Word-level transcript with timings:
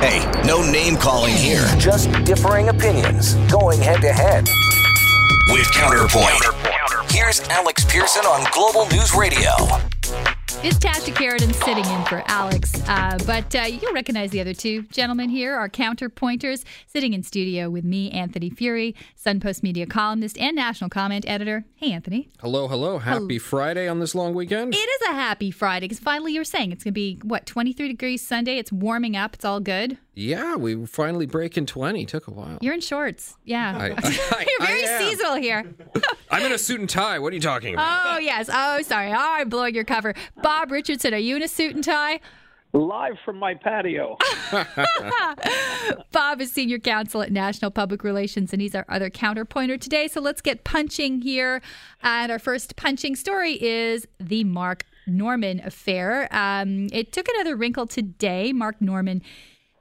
Hey, 0.00 0.30
no 0.46 0.60
name 0.60 0.96
calling 0.96 1.34
here. 1.34 1.66
Just 1.78 2.12
differing 2.24 2.68
opinions 2.68 3.32
going 3.50 3.80
head 3.80 4.02
to 4.02 4.12
head. 4.12 4.46
With 5.48 5.72
Counterpoint. 5.72 6.44
Here's 7.10 7.40
Alex 7.48 7.82
Pearson 7.86 8.26
on 8.26 8.46
Global 8.52 8.86
News 8.90 9.14
Radio. 9.14 10.35
It's 10.64 10.78
Tasha 10.78 11.14
Kheiriddin 11.14 11.54
sitting 11.54 11.84
in 11.84 12.04
for 12.06 12.24
Alex, 12.26 12.72
uh, 12.88 13.18
but 13.26 13.54
uh, 13.54 13.62
you'll 13.62 13.92
recognize 13.92 14.30
the 14.30 14.40
other 14.40 14.54
two 14.54 14.82
gentlemen 14.84 15.28
here, 15.28 15.54
our 15.54 15.68
counterpointers, 15.68 16.64
sitting 16.86 17.12
in 17.12 17.22
studio 17.22 17.70
with 17.70 17.84
me, 17.84 18.10
Anthony 18.10 18.50
Furey, 18.50 18.94
Sun 19.14 19.38
Postmedia 19.40 19.88
columnist 19.88 20.36
and 20.38 20.56
national 20.56 20.90
comment 20.90 21.24
editor. 21.28 21.64
Hey, 21.76 21.92
Anthony. 21.92 22.30
Hello, 22.40 22.66
hello. 22.66 22.98
Happy 22.98 23.38
Friday 23.38 23.86
on 23.86 24.00
this 24.00 24.14
long 24.14 24.34
weekend. 24.34 24.74
It 24.74 24.78
is 24.78 25.08
a 25.08 25.12
happy 25.12 25.50
Friday 25.52 25.84
because 25.86 26.00
finally 26.00 26.32
you 26.32 26.40
were 26.40 26.44
saying 26.44 26.72
it's 26.72 26.82
going 26.82 26.92
to 26.92 26.94
be, 26.94 27.20
what, 27.22 27.46
23 27.46 27.88
degrees 27.88 28.26
Sunday? 28.26 28.58
It's 28.58 28.72
warming 28.72 29.14
up. 29.16 29.34
It's 29.34 29.44
all 29.44 29.60
good. 29.60 29.98
Yeah, 30.18 30.56
we 30.56 30.74
were 30.74 30.86
finally 30.86 31.26
breaking 31.26 31.66
20. 31.66 32.06
Took 32.06 32.26
a 32.26 32.30
while. 32.30 32.56
You're 32.62 32.72
in 32.72 32.80
shorts. 32.80 33.36
Yeah. 33.44 33.76
I- 33.78 33.90
I- 34.02 34.46
You're 34.48 34.66
very 34.66 34.86
seasonal 35.10 35.34
here. 35.36 35.74
I'm 36.30 36.42
in 36.42 36.52
a 36.52 36.58
suit 36.58 36.80
and 36.80 36.88
tie. 36.88 37.18
What 37.18 37.32
are 37.32 37.36
you 37.36 37.42
talking 37.42 37.74
about? 37.74 38.14
Oh, 38.14 38.18
yes. 38.18 38.48
Oh, 38.50 38.80
sorry. 38.80 39.12
Oh, 39.12 39.14
I'm 39.18 39.50
blowing 39.50 39.74
your 39.74 39.84
cover. 39.84 40.14
Bob 40.42 40.70
Richardson, 40.72 41.12
are 41.12 41.18
you 41.18 41.36
in 41.36 41.42
a 41.42 41.48
suit 41.48 41.74
and 41.74 41.84
tie? 41.84 42.20
live 42.72 43.14
from 43.24 43.38
my 43.38 43.54
patio. 43.54 44.18
Bob 46.12 46.40
is 46.42 46.52
senior 46.52 46.78
counsel 46.78 47.22
at 47.22 47.32
National 47.32 47.70
Public 47.70 48.04
Relations, 48.04 48.52
and 48.52 48.60
he's 48.60 48.74
our 48.74 48.84
other 48.90 49.08
counterpointer 49.08 49.80
today. 49.80 50.08
So 50.08 50.20
let's 50.20 50.42
get 50.42 50.62
punching 50.64 51.22
here. 51.22 51.62
And 52.02 52.30
our 52.30 52.38
first 52.38 52.76
punching 52.76 53.16
story 53.16 53.52
is 53.62 54.06
the 54.20 54.44
Mark 54.44 54.84
Norman 55.06 55.60
affair. 55.60 56.28
Um, 56.30 56.88
it 56.92 57.12
took 57.12 57.28
another 57.28 57.56
wrinkle 57.56 57.86
today. 57.86 58.52
Mark 58.52 58.80
Norman 58.82 59.22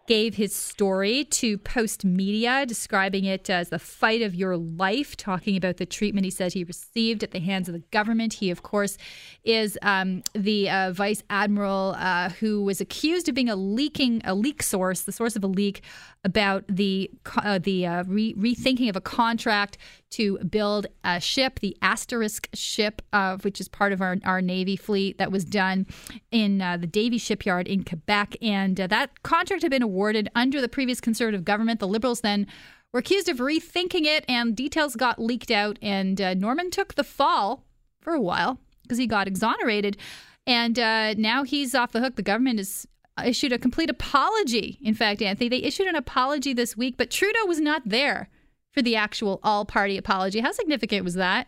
gave 0.07 0.35
his 0.35 0.53
story 0.53 1.25
to 1.25 1.57
Postmedia, 1.57 2.67
describing 2.67 3.25
it 3.25 3.49
as 3.49 3.69
the 3.69 3.79
fight 3.79 4.21
of 4.21 4.35
your 4.35 4.55
life, 4.55 5.17
talking 5.17 5.57
about 5.57 5.77
the 5.77 5.85
treatment 5.85 6.25
he 6.25 6.31
said 6.31 6.53
he 6.53 6.63
received 6.63 7.23
at 7.23 7.31
the 7.31 7.39
hands 7.39 7.67
of 7.67 7.73
the 7.73 7.83
government. 7.91 8.33
He, 8.33 8.51
of 8.51 8.61
course, 8.61 8.97
is 9.43 9.77
um, 9.81 10.21
the 10.33 10.69
uh, 10.69 10.91
vice 10.91 11.23
admiral 11.29 11.95
uh, 11.97 12.29
who 12.29 12.63
was 12.63 12.79
accused 12.79 13.27
of 13.29 13.35
being 13.35 13.49
a 13.49 13.55
leaking, 13.55 14.21
a 14.25 14.35
leak 14.35 14.61
source, 14.61 15.01
the 15.01 15.11
source 15.11 15.35
of 15.35 15.43
a 15.43 15.47
leak 15.47 15.81
about 16.23 16.63
the 16.67 17.09
uh, 17.37 17.59
the 17.59 17.85
uh, 17.85 18.03
re- 18.07 18.33
rethinking 18.35 18.89
of 18.89 18.95
a 18.95 19.01
contract 19.01 19.77
to 20.15 20.37
build 20.39 20.87
a 21.03 21.19
ship, 21.19 21.59
the 21.59 21.75
Asterix 21.81 22.47
ship, 22.53 23.01
uh, 23.11 23.37
which 23.41 23.59
is 23.59 23.67
part 23.67 23.91
of 23.91 24.01
our, 24.01 24.15
our 24.23 24.41
Navy 24.41 24.77
fleet, 24.77 25.17
that 25.17 25.29
was 25.29 25.43
done 25.43 25.85
in 26.31 26.61
uh, 26.61 26.77
the 26.77 26.87
Davie 26.87 27.17
shipyard 27.17 27.67
in 27.67 27.83
Quebec. 27.83 28.37
And 28.41 28.77
that 28.77 29.23
contract 29.23 29.63
had 29.63 29.71
been 29.71 29.81
awarded 29.81 29.94
under 30.35 30.61
the 30.61 30.69
previous 30.69 31.01
Conservative 31.01 31.45
government. 31.45 31.79
The 31.79 31.87
Liberals 31.87 32.21
then 32.21 32.47
were 32.93 32.99
accused 32.99 33.29
of 33.29 33.37
rethinking 33.37 34.05
it, 34.05 34.25
and 34.27 34.55
details 34.55 34.95
got 34.95 35.19
leaked 35.19 35.51
out. 35.51 35.77
And 35.81 36.19
uh, 36.21 36.33
Norman 36.33 36.71
took 36.71 36.95
the 36.95 37.03
fall 37.03 37.65
for 38.01 38.13
a 38.13 38.21
while 38.21 38.59
because 38.83 38.97
he 38.97 39.07
got 39.07 39.27
exonerated. 39.27 39.97
And 40.47 40.77
uh, 40.77 41.15
now 41.15 41.43
he's 41.43 41.73
off 41.73 41.91
the 41.91 42.01
hook. 42.01 42.15
The 42.15 42.21
government 42.21 42.59
has 42.59 42.87
issued 43.23 43.53
a 43.53 43.57
complete 43.57 43.89
apology. 43.89 44.79
In 44.81 44.93
fact, 44.93 45.21
Anthony, 45.21 45.49
they 45.49 45.63
issued 45.63 45.87
an 45.87 45.95
apology 45.95 46.53
this 46.53 46.77
week, 46.77 46.95
but 46.97 47.09
Trudeau 47.09 47.45
was 47.45 47.59
not 47.59 47.81
there 47.85 48.29
for 48.71 48.81
the 48.81 48.95
actual 48.95 49.39
all 49.41 49.65
party 49.65 49.97
apology. 49.97 50.41
How 50.41 50.51
significant 50.51 51.03
was 51.03 51.15
that? 51.15 51.47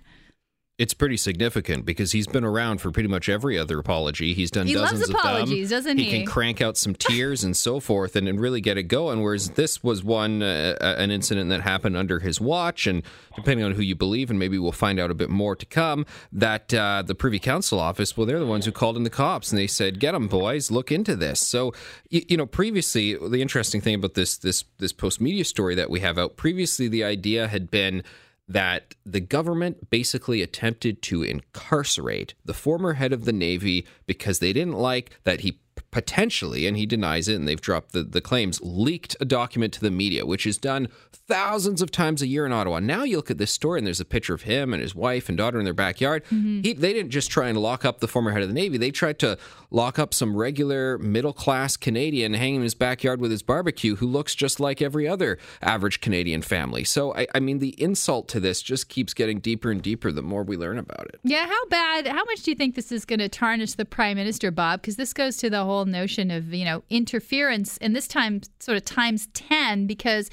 It's 0.77 0.93
pretty 0.93 1.17
significant 1.17 1.85
because 1.85 2.11
he's 2.11 2.27
been 2.27 2.43
around 2.43 2.81
for 2.81 2.91
pretty 2.91 3.09
much 3.09 3.27
every 3.29 3.57
other 3.57 3.79
apology. 3.79 4.35
He's 4.35 4.51
done 4.51 4.67
He 4.67 4.75
loves 4.75 4.91
dozens 4.91 5.09
apologies, 5.09 5.71
of 5.71 5.83
them. 5.83 5.95
doesn't 5.95 5.97
he? 5.97 6.03
He 6.03 6.17
can 6.19 6.25
crank 6.27 6.61
out 6.61 6.77
some 6.77 6.93
tears 6.93 7.43
and 7.43 7.57
so 7.57 7.79
forth 7.79 8.15
and, 8.15 8.27
and 8.27 8.39
really 8.39 8.61
get 8.61 8.77
it 8.77 8.83
going. 8.83 9.23
Whereas 9.23 9.49
this 9.51 9.83
was 9.83 10.03
one, 10.03 10.43
uh, 10.43 10.77
uh, 10.79 10.93
an 10.99 11.09
incident 11.09 11.49
that 11.49 11.61
happened 11.61 11.97
under 11.97 12.19
his 12.19 12.39
watch. 12.39 12.85
And 12.85 13.01
depending 13.35 13.65
on 13.65 13.71
who 13.71 13.81
you 13.81 13.95
believe, 13.95 14.29
and 14.29 14.37
maybe 14.37 14.59
we'll 14.59 14.71
find 14.71 14.99
out 14.99 15.09
a 15.09 15.15
bit 15.15 15.31
more 15.31 15.55
to 15.55 15.65
come, 15.65 16.05
that 16.31 16.71
uh, 16.71 17.01
the 17.03 17.15
Privy 17.15 17.39
Council 17.39 17.79
office, 17.79 18.15
well, 18.15 18.27
they're 18.27 18.37
the 18.37 18.45
ones 18.45 18.65
who 18.65 18.71
called 18.71 18.97
in 18.97 19.03
the 19.03 19.09
cops 19.09 19.51
and 19.51 19.57
they 19.57 19.65
said, 19.65 19.99
get 19.99 20.11
them, 20.11 20.27
boys, 20.27 20.69
look 20.69 20.91
into 20.91 21.15
this. 21.15 21.39
So, 21.39 21.73
you, 22.11 22.21
you 22.27 22.37
know, 22.37 22.45
previously, 22.45 23.15
the 23.15 23.41
interesting 23.41 23.81
thing 23.81 23.95
about 23.95 24.13
this, 24.13 24.37
this, 24.37 24.63
this 24.77 24.93
Postmedia 24.93 25.43
story 25.43 25.73
that 25.73 25.89
we 25.89 26.01
have 26.01 26.19
out, 26.19 26.37
previously, 26.37 26.87
the 26.87 27.03
idea 27.03 27.47
had 27.47 27.71
been 27.71 28.03
that 28.47 28.95
the 29.05 29.19
government 29.19 29.89
basically 29.89 30.41
attempted 30.41 31.01
to 31.01 31.23
incarcerate 31.23 32.33
the 32.45 32.53
former 32.53 32.93
head 32.93 33.11
of 33.11 33.25
the 33.25 33.33
Navy 33.33 33.85
because 34.05 34.39
they 34.39 34.53
didn't 34.53 34.77
like 34.77 35.11
that 35.23 35.41
he 35.41 35.59
potentially, 35.91 36.65
and 36.65 36.77
he 36.77 36.85
denies 36.85 37.27
it, 37.27 37.35
and 37.35 37.47
they've 37.47 37.61
dropped 37.61 37.91
the, 37.91 38.03
the 38.03 38.21
claims, 38.21 38.59
leaked 38.61 39.15
a 39.19 39.25
document 39.25 39.73
to 39.73 39.81
the 39.81 39.91
media, 39.91 40.25
which 40.25 40.45
is 40.45 40.57
done 40.57 40.87
thousands 41.27 41.81
of 41.81 41.91
times 41.91 42.21
a 42.21 42.27
year 42.27 42.45
in 42.45 42.53
Ottawa. 42.53 42.79
Now 42.79 43.03
you 43.03 43.17
look 43.17 43.29
at 43.29 43.37
this 43.37 43.51
story, 43.51 43.79
and 43.79 43.87
there's 43.87 43.99
a 43.99 44.05
picture 44.05 44.33
of 44.33 44.43
him 44.43 44.73
and 44.73 44.81
his 44.81 44.95
wife 44.95 45.27
and 45.27 45.37
daughter 45.37 45.59
in 45.59 45.65
their 45.65 45.73
backyard. 45.73 46.23
Mm-hmm. 46.25 46.61
He, 46.61 46.73
they 46.73 46.93
didn't 46.93 47.11
just 47.11 47.29
try 47.29 47.49
and 47.49 47.57
lock 47.57 47.83
up 47.83 47.99
the 47.99 48.07
former 48.07 48.31
head 48.31 48.41
of 48.41 48.47
the 48.47 48.53
Navy, 48.53 48.77
they 48.77 48.91
tried 48.91 49.19
to 49.19 49.37
lock 49.69 49.99
up 49.99 50.13
some 50.13 50.35
regular 50.35 50.97
middle 50.97 51.33
class 51.33 51.75
Canadian 51.75 52.33
hanging 52.33 52.57
in 52.57 52.61
his 52.61 52.73
backyard 52.73 53.19
with 53.19 53.31
his 53.31 53.43
barbecue 53.43 53.95
who 53.97 54.07
looks 54.07 54.33
just 54.33 54.59
like 54.59 54.81
every 54.81 55.07
other 55.07 55.37
average 55.61 55.99
Canadian 55.99 56.41
family. 56.41 56.83
So, 56.83 57.13
I, 57.13 57.27
I 57.35 57.39
mean, 57.39 57.59
the 57.59 57.79
insult 57.81 58.29
to 58.29 58.39
this 58.39 58.61
just 58.61 58.87
keeps 58.87 59.13
getting 59.13 59.39
deeper 59.39 59.69
and 59.69 59.81
deeper 59.81 60.11
the 60.11 60.21
more 60.21 60.43
we 60.43 60.55
learn 60.55 60.77
about 60.77 61.07
it. 61.07 61.19
Yeah, 61.23 61.45
how 61.45 61.65
bad, 61.67 62.07
how 62.07 62.23
much 62.23 62.43
do 62.43 62.51
you 62.51 62.55
think 62.55 62.75
this 62.75 62.91
is 62.91 63.03
going 63.03 63.19
to 63.19 63.29
tarnish 63.29 63.73
the 63.73 63.85
prime 63.85 64.15
minister, 64.15 64.49
Bob? 64.51 64.81
Because 64.81 64.95
this 64.95 65.13
goes 65.13 65.35
to 65.37 65.49
the 65.49 65.65
whole 65.65 65.85
notion 65.85 66.31
of, 66.31 66.53
you 66.53 66.63
know, 66.63 66.83
interference, 66.89 67.77
and 67.79 67.95
this 67.95 68.07
time 68.07 68.41
sort 68.59 68.77
of 68.77 68.85
times 68.85 69.27
10, 69.33 69.87
because 69.87 70.29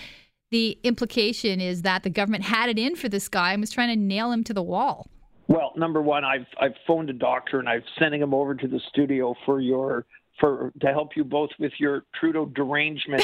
the 0.50 0.78
implication 0.82 1.60
is 1.60 1.82
that 1.82 2.03
the 2.03 2.10
government 2.10 2.44
had 2.44 2.69
it 2.69 2.78
in 2.78 2.97
for 2.97 3.09
this 3.09 3.28
guy 3.28 3.53
and 3.53 3.60
was 3.60 3.71
trying 3.71 3.88
to 3.88 3.97
nail 3.97 4.31
him 4.31 4.44
to 4.44 4.55
the 4.55 4.62
wall. 4.62 5.09
Well, 5.49 5.72
number 5.77 6.00
one, 6.00 6.25
I've 6.25 6.47
I've 6.60 6.75
phoned 6.87 7.10
a 7.10 7.12
doctor 7.12 7.59
and 7.59 7.69
I'm 7.69 7.82
sending 7.99 8.22
him 8.22 8.32
over 8.32 8.55
to 8.55 8.66
the 8.66 8.81
studio 8.91 9.34
for 9.44 9.60
your 9.60 10.06
for 10.41 10.72
to 10.81 10.87
help 10.88 11.10
you 11.16 11.25
both 11.25 11.50
with 11.59 11.72
your 11.78 12.05
Trudeau 12.19 12.47
derangement 12.47 13.22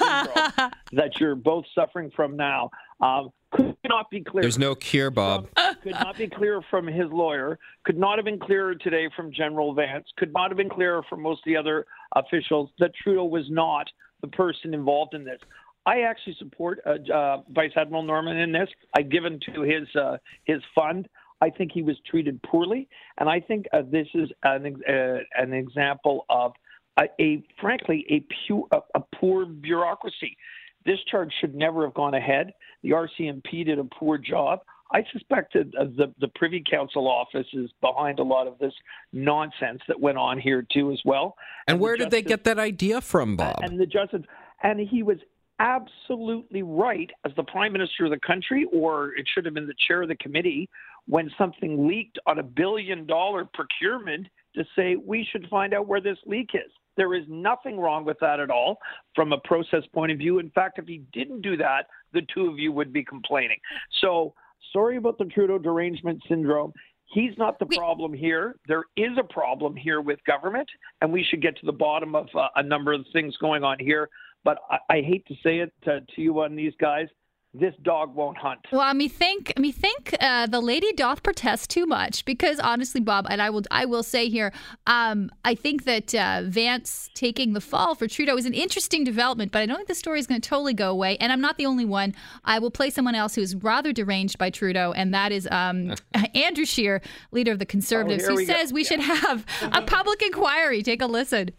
uh, 0.00 0.24
syndrome 0.26 0.70
that 0.92 1.20
you're 1.20 1.34
both 1.34 1.64
suffering 1.74 2.10
from 2.14 2.36
now. 2.36 2.70
Um, 3.00 3.30
could 3.52 3.76
not 3.86 4.10
be 4.10 4.22
clear. 4.22 4.42
There's 4.42 4.58
no 4.58 4.74
cure, 4.74 5.10
Bob. 5.10 5.48
could 5.82 5.92
not 5.92 6.16
be 6.16 6.28
clearer 6.28 6.64
from 6.70 6.86
his 6.86 7.06
lawyer. 7.10 7.58
Could 7.84 7.98
not 7.98 8.16
have 8.16 8.24
been 8.24 8.38
clearer 8.38 8.74
today 8.74 9.08
from 9.14 9.32
General 9.32 9.74
Vance. 9.74 10.06
Could 10.16 10.32
not 10.32 10.50
have 10.50 10.56
been 10.56 10.70
clearer 10.70 11.02
from 11.08 11.22
most 11.22 11.40
of 11.40 11.44
the 11.46 11.56
other 11.56 11.86
officials 12.16 12.70
that 12.78 12.92
Trudeau 13.02 13.24
was 13.24 13.44
not 13.50 13.86
the 14.22 14.28
person 14.28 14.72
involved 14.72 15.14
in 15.14 15.24
this. 15.24 15.38
I 15.86 16.02
actually 16.02 16.36
support 16.38 16.80
uh, 16.86 17.12
uh, 17.12 17.42
Vice 17.50 17.72
Admiral 17.76 18.02
Norman 18.02 18.36
in 18.36 18.52
this. 18.52 18.68
I've 18.96 19.10
given 19.10 19.40
to 19.54 19.62
his 19.62 19.88
uh, 19.96 20.18
his 20.44 20.60
fund. 20.74 21.08
I 21.40 21.50
think 21.50 21.72
he 21.72 21.82
was 21.82 21.96
treated 22.08 22.40
poorly, 22.42 22.88
and 23.18 23.28
I 23.28 23.40
think 23.40 23.66
uh, 23.72 23.82
this 23.90 24.06
is 24.14 24.30
an 24.44 24.80
uh, 24.88 25.18
an 25.36 25.52
example 25.52 26.24
of 26.28 26.52
a, 27.00 27.04
a 27.20 27.42
frankly 27.60 28.06
a, 28.08 28.24
pu- 28.46 28.68
a, 28.70 28.78
a 28.94 29.00
poor 29.16 29.44
bureaucracy. 29.44 30.36
This 30.84 30.98
charge 31.10 31.32
should 31.40 31.54
never 31.54 31.84
have 31.84 31.94
gone 31.94 32.14
ahead. 32.14 32.52
The 32.82 32.90
RCMP 32.90 33.66
did 33.66 33.78
a 33.78 33.84
poor 33.84 34.18
job. 34.18 34.60
I 34.92 35.04
suspect 35.12 35.54
that 35.54 35.74
uh, 35.76 35.84
the 35.96 36.14
the 36.20 36.28
Privy 36.28 36.62
Council 36.70 37.08
office 37.08 37.46
is 37.54 37.70
behind 37.80 38.20
a 38.20 38.22
lot 38.22 38.46
of 38.46 38.58
this 38.58 38.74
nonsense 39.12 39.80
that 39.88 39.98
went 39.98 40.18
on 40.18 40.38
here 40.38 40.64
too, 40.72 40.92
as 40.92 41.00
well. 41.04 41.34
And 41.66 41.78
the 41.78 41.82
where 41.82 41.96
did 41.96 42.12
they 42.12 42.22
get 42.22 42.44
that 42.44 42.60
idea 42.60 43.00
from, 43.00 43.34
Bob? 43.34 43.60
and 43.62 43.80
the 43.80 43.86
justice, 43.86 44.22
and 44.62 44.78
he 44.78 45.02
was 45.02 45.16
absolutely 45.62 46.62
right 46.62 47.10
as 47.24 47.32
the 47.36 47.44
prime 47.44 47.72
minister 47.72 48.04
of 48.04 48.10
the 48.10 48.18
country, 48.26 48.66
or 48.72 49.14
it 49.14 49.24
should 49.32 49.44
have 49.44 49.54
been 49.54 49.66
the 49.66 49.74
chair 49.86 50.02
of 50.02 50.08
the 50.08 50.16
committee, 50.16 50.68
when 51.06 51.30
something 51.38 51.86
leaked 51.86 52.18
on 52.26 52.40
a 52.40 52.42
billion 52.42 53.06
dollar 53.06 53.48
procurement 53.54 54.26
to 54.54 54.64
say 54.76 54.96
we 54.96 55.26
should 55.30 55.46
find 55.48 55.72
out 55.72 55.86
where 55.86 56.00
this 56.00 56.18
leak 56.26 56.50
is. 56.54 56.70
There 56.96 57.14
is 57.14 57.24
nothing 57.28 57.78
wrong 57.78 58.04
with 58.04 58.18
that 58.20 58.38
at 58.38 58.50
all 58.50 58.78
from 59.14 59.32
a 59.32 59.38
process 59.38 59.82
point 59.94 60.12
of 60.12 60.18
view. 60.18 60.38
In 60.40 60.50
fact, 60.50 60.78
if 60.78 60.86
he 60.86 61.02
didn't 61.12 61.40
do 61.40 61.56
that, 61.56 61.86
the 62.12 62.22
two 62.34 62.46
of 62.46 62.58
you 62.58 62.70
would 62.72 62.92
be 62.92 63.04
complaining. 63.04 63.58
So 64.00 64.34
sorry 64.72 64.96
about 64.96 65.16
the 65.18 65.24
Trudeau 65.24 65.58
derangement 65.58 66.22
syndrome. 66.28 66.72
He's 67.06 67.36
not 67.36 67.58
the 67.58 67.66
problem 67.66 68.12
here. 68.12 68.56
There 68.68 68.84
is 68.96 69.12
a 69.18 69.24
problem 69.24 69.76
here 69.76 70.00
with 70.00 70.18
government, 70.26 70.68
and 71.00 71.12
we 71.12 71.24
should 71.28 71.42
get 71.42 71.56
to 71.58 71.66
the 71.66 71.72
bottom 71.72 72.14
of 72.14 72.26
uh, 72.34 72.48
a 72.56 72.62
number 72.62 72.92
of 72.92 73.04
things 73.12 73.36
going 73.38 73.64
on 73.64 73.78
here. 73.78 74.08
But 74.44 74.58
I, 74.70 74.78
I 74.88 75.00
hate 75.02 75.26
to 75.26 75.34
say 75.42 75.58
it 75.58 75.72
to, 75.84 76.00
to 76.00 76.20
you 76.20 76.40
on 76.40 76.56
these 76.56 76.74
guys. 76.80 77.08
This 77.54 77.74
dog 77.82 78.14
won't 78.14 78.38
hunt. 78.38 78.60
Well, 78.72 78.94
me 78.94 79.08
think, 79.08 79.58
me 79.58 79.72
think 79.72 80.16
uh, 80.20 80.46
the 80.46 80.60
lady 80.60 80.90
doth 80.94 81.22
protest 81.22 81.68
too 81.68 81.84
much 81.84 82.24
because 82.24 82.58
honestly, 82.58 82.98
Bob, 82.98 83.26
and 83.28 83.42
I 83.42 83.50
will, 83.50 83.60
I 83.70 83.84
will 83.84 84.02
say 84.02 84.30
here, 84.30 84.54
um, 84.86 85.30
I 85.44 85.54
think 85.54 85.84
that 85.84 86.14
uh, 86.14 86.44
Vance 86.46 87.10
taking 87.12 87.52
the 87.52 87.60
fall 87.60 87.94
for 87.94 88.08
Trudeau 88.08 88.38
is 88.38 88.46
an 88.46 88.54
interesting 88.54 89.04
development, 89.04 89.52
but 89.52 89.60
I 89.60 89.66
don't 89.66 89.76
think 89.76 89.88
the 89.88 89.94
story 89.94 90.18
is 90.18 90.26
going 90.26 90.40
to 90.40 90.48
totally 90.48 90.72
go 90.72 90.90
away. 90.90 91.18
And 91.18 91.30
I'm 91.30 91.42
not 91.42 91.58
the 91.58 91.66
only 91.66 91.84
one. 91.84 92.14
I 92.42 92.58
will 92.58 92.70
play 92.70 92.88
someone 92.88 93.14
else 93.14 93.34
who's 93.34 93.54
rather 93.54 93.92
deranged 93.92 94.38
by 94.38 94.48
Trudeau, 94.48 94.92
and 94.92 95.12
that 95.12 95.30
is 95.30 95.46
um, 95.50 95.92
Andrew 96.34 96.64
Scheer, 96.64 97.02
leader 97.32 97.52
of 97.52 97.58
the 97.58 97.66
Conservatives, 97.66 98.22
here 98.22 98.30
who 98.30 98.36
we 98.36 98.46
go. 98.46 98.54
says 98.54 98.72
we 98.72 98.82
should 98.82 99.00
have 99.00 99.44
a 99.60 99.82
public 99.82 100.22
inquiry. 100.22 100.82
Take 100.82 101.02
a 101.02 101.06
listen. 101.06 101.50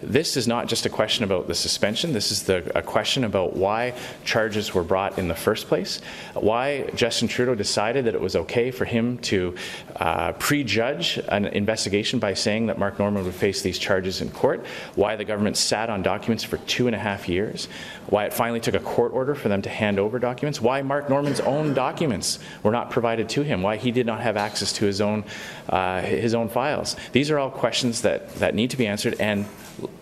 This 0.00 0.36
is 0.36 0.46
not 0.46 0.68
just 0.68 0.86
a 0.86 0.88
question 0.88 1.24
about 1.24 1.48
the 1.48 1.54
suspension. 1.54 2.12
This 2.12 2.30
is 2.30 2.44
the, 2.44 2.70
a 2.76 2.82
question 2.82 3.24
about 3.24 3.56
why 3.56 3.94
charges 4.24 4.72
were 4.72 4.84
brought 4.84 5.18
in 5.18 5.28
the 5.28 5.34
first 5.34 5.66
place, 5.66 6.00
why 6.34 6.88
Justin 6.94 7.26
Trudeau 7.26 7.54
decided 7.54 8.04
that 8.04 8.14
it 8.14 8.20
was 8.20 8.36
okay 8.36 8.70
for 8.70 8.84
him 8.84 9.18
to 9.18 9.54
uh, 9.96 10.32
prejudge 10.32 11.18
an 11.28 11.46
investigation 11.46 12.18
by 12.18 12.34
saying 12.34 12.66
that 12.66 12.78
Mark 12.78 12.98
Norman 12.98 13.24
would 13.24 13.34
face 13.34 13.62
these 13.62 13.78
charges 13.78 14.20
in 14.20 14.30
court, 14.30 14.64
why 14.94 15.16
the 15.16 15.24
government 15.24 15.56
sat 15.56 15.90
on 15.90 16.02
documents 16.02 16.44
for 16.44 16.58
two 16.58 16.86
and 16.86 16.94
a 16.94 16.98
half 16.98 17.28
years, 17.28 17.68
why 18.06 18.24
it 18.24 18.32
finally 18.32 18.60
took 18.60 18.74
a 18.74 18.80
court 18.80 19.12
order 19.12 19.34
for 19.34 19.48
them 19.48 19.62
to 19.62 19.68
hand 19.68 19.98
over 19.98 20.18
documents, 20.18 20.60
why 20.60 20.80
Mark 20.80 21.10
Norman's 21.10 21.40
own 21.40 21.74
documents 21.74 22.38
were 22.62 22.72
not 22.72 22.90
provided 22.90 23.28
to 23.30 23.42
him, 23.42 23.62
why 23.62 23.76
he 23.76 23.90
did 23.90 24.06
not 24.06 24.20
have 24.20 24.36
access 24.36 24.72
to 24.74 24.84
his 24.84 25.00
own, 25.00 25.24
uh, 25.68 26.00
his 26.02 26.34
own 26.34 26.48
files. 26.48 26.94
These 27.12 27.30
are 27.30 27.38
all 27.38 27.50
questions 27.50 28.02
that, 28.02 28.34
that 28.36 28.54
need 28.54 28.70
to 28.70 28.76
be 28.76 28.86
answered 28.86 29.16
and 29.18 29.46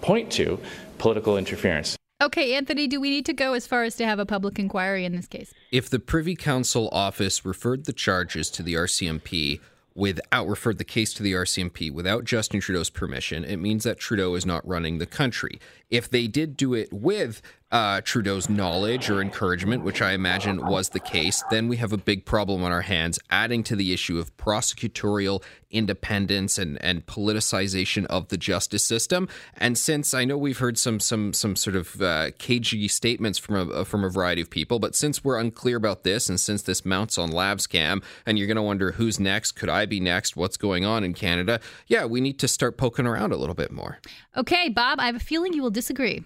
point 0.01 0.31
to 0.33 0.61
political 0.99 1.37
interference. 1.37 1.97
Okay, 2.23 2.55
Anthony, 2.55 2.87
do 2.87 2.99
we 2.99 3.11
need 3.11 3.27
to 3.27 3.35
go 3.35 3.53
as 3.53 3.67
far 3.67 3.85
as 3.85 3.95
to 3.97 4.07
have 4.07 4.19
a 4.19 4.25
public 4.25 4.59
inquiry 4.59 5.05
in 5.05 5.15
this 5.15 5.27
case? 5.27 5.53
If 5.71 5.91
the 5.91 5.99
Privy 5.99 6.35
Council 6.35 6.89
office 6.91 7.45
referred 7.45 7.85
the 7.85 7.93
charges 7.93 8.51
to 8.53 8.63
the 8.63 8.73
RCMP 8.73 9.61
without 9.95 10.47
referred 10.47 10.79
the 10.79 10.85
case 10.85 11.13
to 11.15 11.23
the 11.23 11.33
RCMP 11.33 11.91
without 11.93 12.25
Justin 12.25 12.61
Trudeau's 12.61 12.89
permission, 12.89 13.45
it 13.45 13.59
means 13.59 13.85
that 13.85 13.99
Trudeau 13.99 14.35
is 14.35 14.47
not 14.47 14.67
running 14.67 14.97
the 14.97 15.07
country. 15.07 15.61
If 15.91 16.09
they 16.09 16.27
did 16.27 16.57
do 16.57 16.73
it 16.73 16.91
with 16.91 17.43
uh, 17.77 18.01
Trudeau's 18.01 18.49
knowledge 18.49 19.11
or 19.11 19.21
encouragement, 19.21 19.85
which 19.85 20.01
I 20.01 20.13
imagine 20.13 20.65
was 20.65 20.89
the 20.89 20.99
case, 20.99 21.45
then 21.51 21.69
we 21.69 21.77
have 21.77 21.93
a 21.93 21.99
big 21.99 22.25
problem 22.25 22.65
on 22.65 22.73
our 22.73 22.81
hands, 22.81 23.19
adding 23.29 23.63
to 23.65 23.77
the 23.77 23.93
issue 23.93 24.19
of 24.19 24.35
prosecutorial 24.39 25.43
independence 25.71 26.57
and, 26.57 26.83
and 26.83 27.05
politicization 27.05 28.07
of 28.07 28.29
the 28.29 28.39
justice 28.39 28.83
system. 28.83 29.29
And 29.59 29.77
since 29.77 30.15
I 30.15 30.25
know 30.25 30.39
we've 30.39 30.57
heard 30.57 30.79
some 30.79 31.01
some 31.01 31.35
some 31.35 31.55
sort 31.55 31.77
of 31.77 32.01
uh, 32.01 32.31
cagey 32.39 32.89
statements 32.89 33.39
from 33.39 33.71
a 33.71 33.85
from 33.85 34.05
a 34.05 34.09
variety 34.09 34.41
of 34.41 34.49
people, 34.49 34.79
but 34.79 34.97
since 34.97 35.23
we're 35.23 35.39
unclear 35.39 35.77
about 35.77 36.03
this, 36.03 36.31
and 36.31 36.41
since 36.41 36.63
this 36.63 36.87
mounts 36.87 37.19
on 37.19 37.29
Lavscam, 37.29 38.03
and 38.25 38.39
you're 38.39 38.47
going 38.47 38.57
to 38.57 38.63
wonder 38.63 38.93
who's 38.93 39.21
next, 39.21 39.53
could 39.53 39.69
I 39.69 39.85
be 39.85 40.01
next? 40.01 40.35
What's 40.35 40.57
going 40.57 40.87
on 40.87 41.05
in 41.05 41.13
Canada? 41.13 41.61
Yeah, 41.89 42.07
we 42.07 42.23
need 42.23 42.39
to 42.39 42.49
start 42.49 42.79
poking 42.79 43.07
around 43.07 43.33
a 43.33 43.37
little 43.37 43.55
bit 43.55 43.71
more. 43.71 43.99
Okay, 44.35 44.71
Bob, 44.71 44.99
I 44.99 45.05
have 45.05 45.17
a 45.17 45.21
feeling 45.21 45.53
you 45.53 45.61
will 45.61 45.71
disagree. 45.71 46.25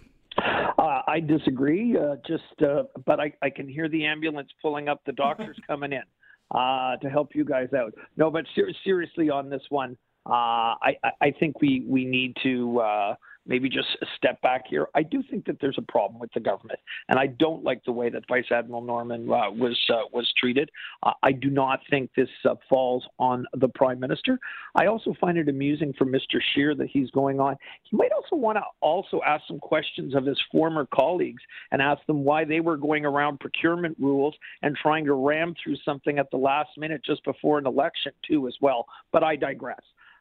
I 1.11 1.19
disagree. 1.19 1.97
Uh, 1.97 2.17
just, 2.27 2.63
uh, 2.63 2.85
but 3.05 3.19
I, 3.19 3.33
I 3.43 3.51
can 3.51 3.69
hear 3.69 3.89
the 3.89 4.07
ambulance 4.07 4.49
pulling 4.63 4.89
up. 4.89 5.01
The 5.07 5.13
doctors 5.13 5.57
coming 5.67 5.93
in 5.93 6.03
uh, 6.57 6.97
to 6.99 7.11
help 7.11 7.35
you 7.35 7.45
guys 7.45 7.69
out. 7.77 7.93
No, 8.17 8.31
but 8.31 8.45
ser- 8.55 8.71
seriously 8.85 9.29
on 9.29 9.51
this 9.51 9.63
one, 9.71 9.97
uh, 10.27 10.79
I, 10.81 10.97
I 11.21 11.33
think 11.41 11.61
we 11.61 11.85
we 11.89 12.05
need 12.05 12.37
to 12.45 12.79
uh, 12.81 13.15
maybe 13.47 13.69
just 13.69 13.89
a 14.03 14.07
step 14.17 14.41
back 14.43 14.65
here. 14.69 14.89
I 14.95 15.03
do 15.03 15.23
think 15.29 15.45
that 15.47 15.57
there's 15.61 15.79
a 15.79 15.93
problem 15.93 16.21
with 16.21 16.33
the 16.33 16.41
government, 16.41 16.79
and 17.09 17.19
I 17.19 17.27
don't 17.27 17.65
like 17.65 17.85
the 17.85 17.93
way 17.93 18.11
that 18.11 18.23
Vice 18.29 18.51
Admiral 18.51 18.83
Norman 18.83 19.31
uh, 19.31 19.51
was 19.51 19.79
uh, 19.93 20.03
was 20.13 20.31
treated. 20.39 20.71
Uh, 21.03 21.13
I 21.23 21.33
do 21.33 21.51
not 21.51 21.81
think 21.91 22.11
this 22.17 22.29
uh, 22.49 22.55
falls 22.69 23.05
on 23.19 23.47
the 23.55 23.69
Prime 23.69 24.01
Minister. 24.01 24.39
I 24.75 24.87
also 24.87 25.15
find 25.21 25.39
it 25.39 25.49
amusing 25.49 25.95
for 25.97 26.05
Mr. 26.05 26.41
Scheer 26.53 26.75
that 26.75 26.89
he's 26.91 27.11
going 27.11 27.41
on. 27.41 27.57
He 27.85 27.97
might 27.97 28.13
also 28.13 28.37
want 28.37 28.59
to 28.59 28.63
also 28.81 29.21
ask 29.27 29.45
some 29.49 29.59
questions 29.59 30.15
of 30.15 30.25
his 30.25 30.41
former 30.53 30.87
colleagues 30.95 31.43
and 31.73 31.83
ask 31.83 32.05
them 32.07 32.25
why 32.25 32.45
they 32.45 32.61
were 32.61 32.77
going 32.77 33.05
around 33.05 33.41
procurement 33.41 33.97
rules 33.99 34.35
and 34.63 34.77
trying 34.77 35.05
to 35.07 35.15
ram 35.15 35.55
through 35.63 35.77
something 35.85 36.19
at 36.19 36.31
the 36.31 36.37
last 36.37 36.71
minute 36.77 37.03
just 37.05 37.25
before 37.25 37.59
an 37.59 37.67
election 37.67 38.13
too, 38.27 38.47
as 38.47 38.55
well. 38.61 38.87
But 39.13 39.25
I 39.25 39.37
digress. 39.37 39.81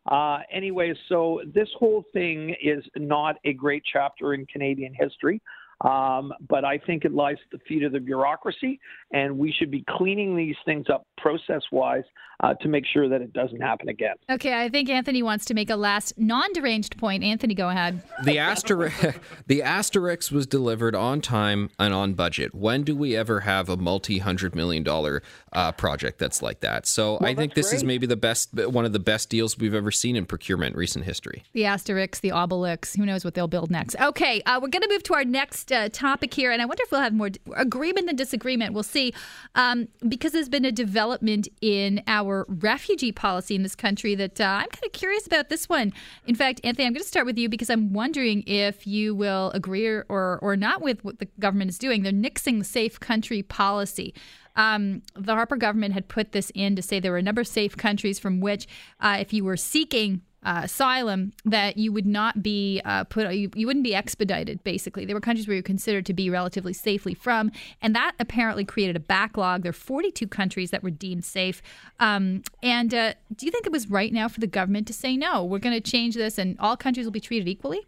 Uh, 0.10 0.40
anyway, 0.52 0.94
so 1.08 1.42
this 1.54 1.70
whole 1.78 2.04
thing 2.14 2.56
is 2.62 2.84
not 2.96 3.36
a 3.46 3.54
great 3.54 3.84
chapter 3.92 4.34
in 4.34 4.46
Canadian 4.48 4.94
history. 4.94 5.40
Um, 5.82 6.34
but 6.48 6.66
I 6.66 6.78
think 6.78 7.06
it 7.06 7.14
lies 7.14 7.38
at 7.44 7.58
the 7.58 7.64
feet 7.66 7.84
of 7.84 7.94
the 7.94 8.00
bureaucracy, 8.00 8.80
and 9.14 9.38
we 9.38 9.52
should 9.52 9.72
be 9.72 9.86
cleaning 9.90 10.36
these 10.36 10.56
things 10.66 10.88
up 10.92 11.06
process 11.18 11.62
wise 11.72 12.04
uh, 12.42 12.54
to 12.56 12.70
make 12.70 12.86
sure 12.86 13.10
that 13.10 13.22
it 13.22 13.34
doesn't 13.34 13.62
happen 13.62 13.90
again. 13.90 14.16
Okay, 14.30 14.62
I 14.62 14.70
think 14.70 14.90
Anthony 14.90 15.22
wants 15.22 15.46
to 15.46 15.54
make 15.54 15.70
a 15.70 15.76
last 15.76 16.14
non 16.18 16.52
deranged 16.54 16.98
point. 16.98 17.24
Anthony, 17.24 17.54
go 17.54 17.70
ahead. 17.70 18.02
The 18.24 18.38
Asterix, 18.38 19.20
the 19.48 19.60
Asterix 19.60 20.32
was 20.32 20.48
delivered 20.48 20.96
on 20.96 21.22
time 21.22 21.70
and 21.78 21.94
on 21.94 22.14
budget. 22.14 22.56
When 22.56 22.84
do 22.84 22.96
we 22.96 23.16
ever 23.16 23.42
have 23.42 23.70
a 23.70 23.78
multi 23.78 24.20
hundred 24.20 24.56
million 24.56 24.84
dollar 24.84 25.22
uh, 25.52 25.72
project 25.74 26.20
that's 26.20 26.42
like 26.42 26.62
that? 26.62 26.88
So 26.88 27.18
Well, 27.20 27.30
I 27.30 27.36
think 27.36 27.54
that's 27.54 27.72
this 27.72 27.80
is 27.80 27.84
maybe 27.84 28.08
the 28.08 28.18
best, 28.18 28.54
one 28.54 28.86
of 28.86 28.94
the 28.94 29.00
best 29.00 29.30
deals 29.30 29.58
we've 29.58 29.74
ever 29.74 29.92
seen 29.92 30.16
in 30.16 30.26
procurement 30.26 30.74
in 30.74 30.80
recent 30.80 31.06
history. 31.06 31.44
The 31.54 31.64
Asterix, 31.64 32.22
the 32.22 32.30
Obelix. 32.30 32.96
Who 32.96 33.06
knows 33.06 33.26
what 33.26 33.34
they'll 33.34 33.48
build 33.48 33.70
next? 33.70 33.96
Okay, 34.00 34.42
uh, 34.46 34.60
we're 34.62 34.70
going 34.70 34.84
to 34.84 34.90
move 34.90 35.04
to 35.04 35.14
our 35.14 35.26
next 35.26 35.69
uh, 35.72 35.90
topic 35.90 36.34
here, 36.34 36.52
and 36.52 36.62
I 36.62 36.66
wonder 36.66 36.84
if 36.84 36.92
we'll 36.92 37.02
have 37.02 37.14
more 37.14 37.30
d- 37.30 37.40
agreement 37.56 38.08
than 38.08 38.16
disagreement. 38.16 38.74
We'll 38.74 38.84
see, 38.84 39.14
um, 39.56 39.88
because 40.08 40.32
there's 40.32 40.50
been 40.50 40.66
a 40.66 40.72
development 40.72 41.48
in 41.62 42.02
our 42.08 42.46
refugee 42.48 43.12
policy 43.12 43.56
in 43.56 43.64
this 43.64 43.76
country 43.76 44.16
that 44.16 44.40
uh, 44.40 44.44
I'm 44.44 44.70
kind 44.70 44.86
of 44.86 44.92
curious 44.92 45.28
about 45.28 45.50
this 45.50 45.70
one. 45.70 45.94
In 46.26 46.36
fact, 46.36 46.62
Anthony, 46.64 46.86
I'm 46.86 46.94
going 46.94 47.04
to 47.04 47.08
start 47.08 47.26
with 47.26 47.38
you 47.38 47.50
because 47.50 47.70
I'm 47.70 47.94
wondering 47.94 48.44
if 48.48 48.86
you 48.86 49.16
will 49.16 49.52
agree 49.52 49.88
or, 49.88 50.06
or, 50.10 50.40
or 50.42 50.56
not 50.56 50.82
with 50.82 51.04
what 51.04 51.20
the 51.20 51.28
government 51.40 51.70
is 51.70 51.78
doing. 51.78 52.04
They're 52.04 52.12
nixing 52.12 52.60
the 52.60 52.66
safe 52.66 53.00
country 53.00 53.44
policy. 53.44 54.14
Um, 54.56 55.04
the 55.16 55.36
Harper 55.36 55.56
government 55.56 55.94
had 55.94 56.08
put 56.08 56.32
this 56.32 56.52
in 56.54 56.76
to 56.76 56.82
say 56.82 57.00
there 57.00 57.12
were 57.12 57.18
a 57.18 57.24
number 57.24 57.42
of 57.42 57.48
safe 57.48 57.78
countries 57.78 58.20
from 58.20 58.42
which, 58.42 58.68
uh, 59.00 59.18
if 59.20 59.32
you 59.32 59.46
were 59.46 59.58
seeking 59.58 60.22
uh, 60.44 60.62
asylum, 60.64 61.34
that 61.46 61.78
you 61.78 61.92
would 61.92 62.06
not 62.06 62.42
be 62.42 62.82
uh, 62.86 63.04
put, 63.04 63.34
you, 63.34 63.50
you 63.56 63.68
wouldn't 63.68 63.84
be 63.84 63.96
expedited. 63.96 64.64
Basically, 64.64 65.06
there 65.06 65.16
were 65.16 65.22
countries 65.22 65.48
where 65.48 65.56
you 65.56 65.60
were 65.60 65.64
considered 65.64 66.06
to 66.06 66.14
be 66.14 66.30
relatively 66.30 66.74
safely 66.74 67.14
from, 67.14 67.52
and 67.82 67.96
that 67.96 68.14
apparently 68.20 68.66
created 68.66 68.96
a 68.96 69.00
backlog. 69.00 69.64
There 69.64 69.72
are 69.72 69.74
42 69.74 70.28
countries 70.28 70.72
that 70.72 70.84
were 70.84 70.90
deemed 70.90 71.26
safe. 71.26 71.62
Um, 72.00 72.44
and 72.64 72.94
uh, 72.94 73.14
do 73.36 73.46
you 73.46 73.52
think 73.52 73.66
it 73.66 73.72
was 73.72 73.90
right 73.90 74.14
now 74.14 74.28
for 74.28 74.40
the 74.40 74.48
government 74.48 74.88
to 74.88 74.94
say 74.94 75.18
no? 75.18 75.44
We're 75.44 75.60
going 75.60 75.80
to 75.80 75.92
change 75.92 76.16
this, 76.16 76.38
and 76.38 76.58
all 76.60 76.78
countries 76.78 77.06
will 77.06 77.12
be 77.12 77.20
treated 77.20 77.48
equally. 77.48 77.88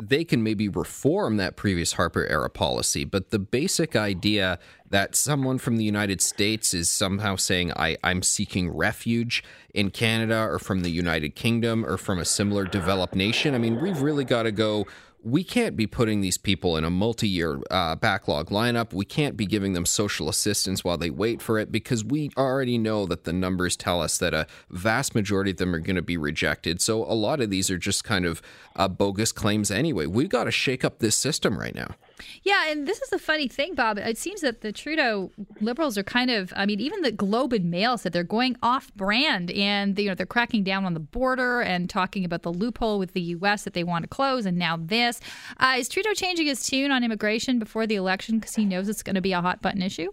They 0.00 0.24
can 0.24 0.42
maybe 0.42 0.68
reform 0.68 1.38
that 1.38 1.56
previous 1.56 1.94
Harper 1.94 2.26
era 2.26 2.50
policy, 2.50 3.04
but 3.04 3.30
the 3.30 3.38
basic 3.38 3.96
idea 3.96 4.58
that 4.90 5.16
someone 5.16 5.56
from 5.56 5.78
the 5.78 5.84
United 5.84 6.20
States 6.20 6.74
is 6.74 6.90
somehow 6.90 7.36
saying, 7.36 7.72
I, 7.72 7.96
I'm 8.04 8.22
seeking 8.22 8.70
refuge 8.70 9.42
in 9.72 9.90
Canada 9.90 10.38
or 10.38 10.58
from 10.58 10.80
the 10.80 10.90
United 10.90 11.34
Kingdom 11.34 11.84
or 11.84 11.96
from 11.96 12.18
a 12.18 12.26
similar 12.26 12.64
developed 12.64 13.14
nation, 13.14 13.54
I 13.54 13.58
mean, 13.58 13.80
we've 13.80 14.02
really 14.02 14.24
got 14.24 14.42
to 14.42 14.52
go. 14.52 14.86
We 15.26 15.42
can't 15.42 15.76
be 15.76 15.88
putting 15.88 16.20
these 16.20 16.38
people 16.38 16.76
in 16.76 16.84
a 16.84 16.90
multi 16.90 17.26
year 17.26 17.60
uh, 17.68 17.96
backlog 17.96 18.50
lineup. 18.50 18.92
We 18.92 19.04
can't 19.04 19.36
be 19.36 19.44
giving 19.44 19.72
them 19.72 19.84
social 19.84 20.28
assistance 20.28 20.84
while 20.84 20.96
they 20.96 21.10
wait 21.10 21.42
for 21.42 21.58
it 21.58 21.72
because 21.72 22.04
we 22.04 22.30
already 22.36 22.78
know 22.78 23.06
that 23.06 23.24
the 23.24 23.32
numbers 23.32 23.76
tell 23.76 24.00
us 24.00 24.18
that 24.18 24.32
a 24.32 24.46
vast 24.70 25.16
majority 25.16 25.50
of 25.50 25.56
them 25.56 25.74
are 25.74 25.80
going 25.80 25.96
to 25.96 26.02
be 26.02 26.16
rejected. 26.16 26.80
So 26.80 27.02
a 27.02 27.12
lot 27.12 27.40
of 27.40 27.50
these 27.50 27.72
are 27.72 27.76
just 27.76 28.04
kind 28.04 28.24
of 28.24 28.40
uh, 28.76 28.86
bogus 28.86 29.32
claims 29.32 29.68
anyway. 29.72 30.06
We've 30.06 30.28
got 30.28 30.44
to 30.44 30.52
shake 30.52 30.84
up 30.84 31.00
this 31.00 31.16
system 31.16 31.58
right 31.58 31.74
now. 31.74 31.96
Yeah, 32.42 32.70
and 32.70 32.86
this 32.86 33.00
is 33.02 33.12
a 33.12 33.18
funny 33.18 33.48
thing, 33.48 33.74
Bob. 33.74 33.98
It 33.98 34.18
seems 34.18 34.40
that 34.40 34.60
the 34.60 34.72
Trudeau 34.72 35.30
liberals 35.60 35.98
are 35.98 36.02
kind 36.02 36.30
of, 36.30 36.52
I 36.56 36.66
mean, 36.66 36.80
even 36.80 37.02
the 37.02 37.12
Globe 37.12 37.52
and 37.52 37.70
Mail 37.70 37.98
said 37.98 38.12
they're 38.12 38.24
going 38.24 38.56
off 38.62 38.92
brand 38.94 39.50
and 39.50 39.98
you 39.98 40.08
know 40.08 40.14
they're 40.14 40.26
cracking 40.26 40.64
down 40.64 40.84
on 40.84 40.94
the 40.94 41.00
border 41.00 41.60
and 41.60 41.90
talking 41.90 42.24
about 42.24 42.42
the 42.42 42.52
loophole 42.52 42.98
with 42.98 43.12
the 43.12 43.20
U.S. 43.20 43.64
that 43.64 43.74
they 43.74 43.84
want 43.84 44.02
to 44.04 44.08
close, 44.08 44.46
and 44.46 44.58
now 44.58 44.76
this. 44.76 45.20
Uh, 45.58 45.74
is 45.78 45.88
Trudeau 45.88 46.14
changing 46.14 46.46
his 46.46 46.64
tune 46.64 46.90
on 46.90 47.04
immigration 47.04 47.58
before 47.58 47.86
the 47.86 47.96
election 47.96 48.38
because 48.38 48.54
he 48.54 48.64
knows 48.64 48.88
it's 48.88 49.02
going 49.02 49.14
to 49.14 49.20
be 49.20 49.32
a 49.32 49.40
hot 49.40 49.62
button 49.62 49.82
issue? 49.82 50.12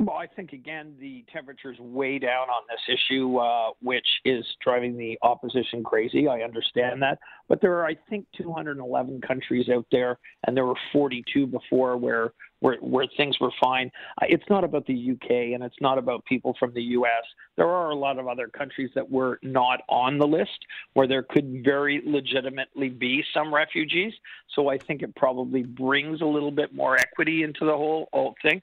Well, 0.00 0.16
I 0.16 0.28
think 0.28 0.52
again 0.52 0.94
the 1.00 1.24
temperature's 1.32 1.78
way 1.80 2.20
down 2.20 2.48
on 2.48 2.62
this 2.68 2.96
issue, 2.96 3.38
uh, 3.38 3.70
which 3.82 4.06
is 4.24 4.44
driving 4.62 4.96
the 4.96 5.18
opposition 5.22 5.82
crazy. 5.82 6.28
I 6.28 6.42
understand 6.42 7.02
that, 7.02 7.18
but 7.48 7.60
there 7.60 7.74
are, 7.78 7.86
I 7.86 7.96
think, 8.08 8.26
211 8.36 9.20
countries 9.22 9.68
out 9.68 9.86
there, 9.90 10.18
and 10.46 10.56
there 10.56 10.66
were 10.66 10.78
42 10.92 11.48
before 11.48 11.96
where 11.96 12.32
where, 12.60 12.76
where 12.80 13.06
things 13.16 13.38
were 13.40 13.52
fine. 13.60 13.90
It's 14.22 14.44
not 14.50 14.64
about 14.64 14.86
the 14.86 15.12
UK, 15.12 15.30
and 15.54 15.62
it's 15.62 15.80
not 15.80 15.98
about 15.98 16.24
people 16.24 16.56
from 16.58 16.72
the 16.74 16.82
US. 16.82 17.24
There 17.56 17.68
are 17.68 17.90
a 17.90 17.94
lot 17.94 18.18
of 18.18 18.26
other 18.26 18.48
countries 18.48 18.90
that 18.94 19.08
were 19.08 19.38
not 19.42 19.80
on 19.88 20.18
the 20.18 20.26
list 20.26 20.58
where 20.94 21.06
there 21.06 21.22
could 21.22 21.62
very 21.64 22.02
legitimately 22.04 22.88
be 22.88 23.24
some 23.32 23.54
refugees. 23.54 24.12
So 24.54 24.68
I 24.68 24.78
think 24.78 25.02
it 25.02 25.14
probably 25.14 25.62
brings 25.62 26.20
a 26.20 26.26
little 26.26 26.50
bit 26.50 26.74
more 26.74 26.96
equity 26.96 27.42
into 27.42 27.64
the 27.64 27.76
whole 27.76 28.08
whole 28.12 28.34
thing. 28.42 28.60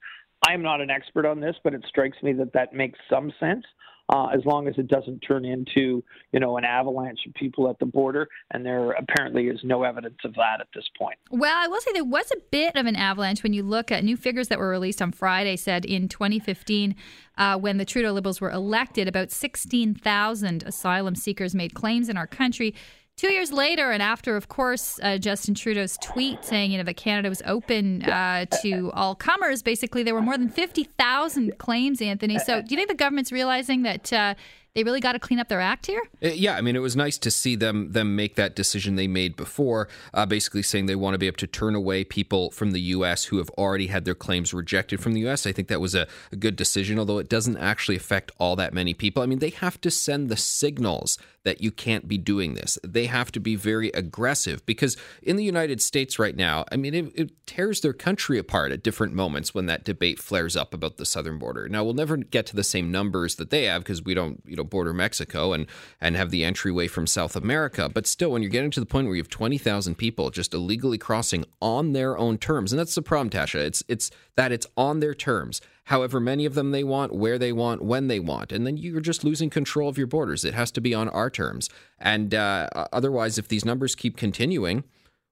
I'm 0.48 0.62
not 0.62 0.82
an 0.82 0.90
expert 0.90 1.26
on 1.26 1.40
this, 1.40 1.56
but 1.64 1.74
it 1.74 1.84
strikes 1.88 2.18
me 2.22 2.34
that 2.34 2.54
that 2.54 2.74
makes 2.74 3.00
some 3.10 3.32
sense. 3.40 3.66
Uh, 4.14 4.28
as 4.28 4.42
long 4.46 4.68
as 4.68 4.76
it 4.78 4.88
doesn't 4.88 5.20
turn 5.22 5.44
into, 5.46 6.04
you 6.32 6.40
know, 6.40 6.58
an 6.58 6.64
avalanche 6.64 7.18
of 7.26 7.34
people 7.34 7.68
at 7.68 7.80
the 7.80 7.88
border, 7.88 8.28
and 8.52 8.64
there 8.64 8.92
apparently 8.92 9.48
is 9.48 9.60
no 9.64 9.82
evidence 9.82 10.20
of 10.24 10.32
that 10.36 10.58
at 10.62 10.68
this 10.76 10.84
point. 10.96 11.18
Well, 11.32 11.56
I 11.58 11.68
will 11.68 11.82
say 11.82 11.92
there 11.92 12.04
was 12.04 12.32
a 12.32 12.40
bit 12.52 12.76
of 12.76 12.86
an 12.86 12.96
avalanche 12.96 13.42
when 13.42 13.54
you 13.54 13.64
look 13.64 13.92
at 13.92 14.04
new 14.04 14.16
figures 14.16 14.48
that 14.50 14.60
were 14.60 14.70
released 14.70 15.02
on 15.02 15.12
Friday. 15.12 15.56
Said 15.56 15.86
in 15.86 16.08
2015, 16.08 16.96
uh, 17.36 17.58
when 17.58 17.78
the 17.78 17.86
Trudeau 17.86 18.12
Liberals 18.12 18.40
were 18.40 18.52
elected, 18.52 19.08
about 19.08 19.32
16,000 19.32 20.62
asylum 20.62 21.16
seekers 21.16 21.56
made 21.56 21.74
claims 21.74 22.08
in 22.08 22.16
our 22.16 22.28
country. 22.28 22.76
Two 23.18 23.32
years 23.32 23.50
later, 23.50 23.92
and 23.92 24.04
after, 24.04 24.36
of 24.36 24.50
course, 24.50 25.00
uh, 25.02 25.18
Justin 25.18 25.56
Trudeau's 25.56 25.98
tweet 26.02 26.44
saying, 26.44 26.72
you 26.72 26.78
know, 26.78 26.84
that 26.84 26.98
Canada 26.98 27.30
was 27.30 27.42
open 27.46 28.04
uh, 28.04 28.46
to 28.62 28.92
all 28.94 29.16
comers, 29.16 29.64
basically, 29.64 30.04
there 30.04 30.14
were 30.14 30.22
more 30.22 30.38
than 30.38 30.50
50,000 30.50 31.58
claims, 31.58 32.02
Anthony. 32.02 32.38
So 32.40 32.62
do 32.62 32.68
you 32.72 32.76
think 32.76 32.90
the 32.90 32.96
government's 32.96 33.32
realizing 33.32 33.84
that 33.84 34.12
uh, 34.12 34.36
they 34.74 34.84
really 34.84 35.00
got 35.00 35.14
to 35.14 35.20
clean 35.20 35.40
up 35.40 35.48
their 35.48 35.62
act 35.62 35.86
here? 35.86 36.02
Uh, 36.22 36.28
yeah, 36.28 36.58
I 36.58 36.62
mean, 36.62 36.76
it 36.76 36.80
was 36.80 36.98
nice 36.98 37.18
to 37.20 37.32
see 37.32 37.56
them 37.56 37.94
them 37.94 38.18
make 38.18 38.36
that 38.36 38.54
decision 38.54 38.98
they 38.98 39.08
made 39.08 39.38
before, 39.38 39.88
uh, 40.14 40.26
basically 40.26 40.62
saying 40.62 40.88
they 40.88 40.96
want 40.96 41.14
to 41.14 41.18
be 41.18 41.28
able 41.28 41.38
to 41.38 41.48
turn 41.48 41.74
away 41.74 42.04
people 42.04 42.52
from 42.52 42.72
the 42.72 42.82
U.S. 42.82 43.26
who 43.26 43.38
have 43.38 43.50
already 43.52 43.88
had 43.88 44.04
their 44.04 44.14
claims 44.14 44.54
rejected 44.54 45.00
from 45.00 45.14
the 45.14 45.22
U.S. 45.22 45.48
I 45.48 45.54
think 45.54 45.70
that 45.70 45.80
was 45.80 45.96
a, 45.96 46.06
a 46.34 46.36
good 46.36 46.58
decision, 46.58 47.00
although 47.00 47.20
it 47.20 47.30
doesn't 47.30 47.56
actually 47.58 47.96
affect 47.96 48.34
all 48.38 48.58
that 48.58 48.74
many 48.74 48.94
people. 48.94 49.24
I 49.24 49.26
mean, 49.26 49.40
they 49.40 49.52
have 49.52 49.80
to 49.80 49.90
send 49.90 50.28
the 50.28 50.38
signals 50.38 51.18
that 51.46 51.62
you 51.62 51.72
can't 51.72 52.08
be 52.08 52.18
doing 52.18 52.56
this. 52.56 52.78
They 52.84 53.06
have 53.06 53.32
to 53.32 53.40
be 53.40 53.56
very 53.56 53.90
aggressive 53.90 54.66
because 54.66 54.98
in 55.22 55.38
the 55.38 55.44
United 55.44 55.80
States 55.80 56.20
right 56.20 56.36
now, 56.36 56.66
I 56.72 56.76
mean, 56.76 56.94
it, 56.94 57.12
it, 57.16 57.32
tears 57.46 57.82
their 57.82 57.94
country 57.94 58.40
apart 58.40 58.72
at 58.72 58.82
different 58.82 59.14
moments 59.14 59.54
when 59.54 59.68
that 59.68 59.84
debate 59.84 60.18
flares 60.20 60.58
up 60.58 60.74
about 60.74 60.98
the 60.98 61.06
southern 61.06 61.38
border. 61.38 61.70
Now, 61.70 61.84
we'll 61.84 61.94
never 61.94 62.18
get 62.18 62.48
to 62.48 62.56
the 62.56 62.64
same 62.64 62.92
numbers 62.92 63.36
that 63.36 63.52
they 63.52 63.66
have 63.66 63.84
because 63.84 64.04
we 64.04 64.16
don't, 64.16 64.42
you 64.46 64.56
know, 64.56 64.64
border 64.64 64.94
Mexico 64.94 65.54
and 65.54 65.68
and 66.02 66.16
have 66.16 66.32
the 66.32 66.44
entryway 66.44 66.88
from 66.88 67.06
South 67.06 67.36
America. 67.36 67.88
But 67.88 68.08
still, 68.08 68.32
when 68.32 68.42
you're 68.42 68.50
getting 68.50 68.72
to 68.72 68.80
the 68.80 68.86
point 68.88 69.06
where 69.06 69.16
you 69.16 69.22
have 69.22 69.30
20,000 69.30 69.96
people 69.96 70.32
just 70.32 70.54
illegally 70.56 70.98
crossing 70.98 71.46
on 71.62 71.94
their 71.94 72.18
own 72.18 72.40
terms, 72.40 72.74
and 72.74 72.80
that's 72.80 72.96
the 72.96 73.04
problem, 73.04 73.30
Tasha. 73.30 73.60
It's 73.60 73.84
it's 73.88 74.10
that 74.36 74.52
it's 74.52 74.68
on 74.78 75.00
their 75.00 75.14
terms 75.14 75.62
however 75.86 76.20
many 76.20 76.46
of 76.46 76.56
them 76.56 76.72
they 76.72 76.84
want, 76.84 77.14
where 77.14 77.38
they 77.38 77.52
want, 77.52 77.82
when 77.84 78.08
they 78.08 78.20
want. 78.20 78.52
And 78.52 78.66
then 78.66 78.78
you're 78.78 79.02
just 79.02 79.24
losing 79.24 79.50
control 79.50 79.88
of 79.88 79.98
your 79.98 80.08
borders. 80.08 80.44
It 80.44 80.54
has 80.54 80.72
to 80.72 80.82
be 80.82 80.94
on 80.94 81.10
our 81.10 81.30
terms. 81.30 81.70
And 82.00 82.34
uh, 82.34 82.70
otherwise, 82.92 83.38
if 83.38 83.48
these 83.48 83.64
numbers 83.64 83.96
keep 83.96 84.18
continuing, 84.18 84.84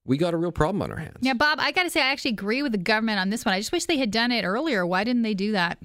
we 0.04 0.16
got 0.16 0.32
a 0.32 0.36
real 0.36 0.52
problem 0.52 0.82
on 0.82 0.90
our 0.92 0.98
hands. 0.98 1.18
Yeah, 1.20 1.34
Bob, 1.34 1.58
I 1.60 1.72
got 1.72 1.84
to 1.84 1.90
say, 1.90 2.00
I 2.00 2.06
actually 2.06 2.32
agree 2.32 2.62
with 2.62 2.72
the 2.72 2.78
government 2.78 3.18
on 3.18 3.30
this 3.30 3.44
one. 3.44 3.54
I 3.54 3.58
just 3.58 3.72
wish 3.72 3.86
they 3.86 3.98
had 3.98 4.10
done 4.10 4.30
it 4.30 4.44
earlier. 4.44 4.86
Why 4.86 5.02
didn't 5.02 5.22
they 5.22 5.34
do 5.34 5.52
that? 5.52 5.78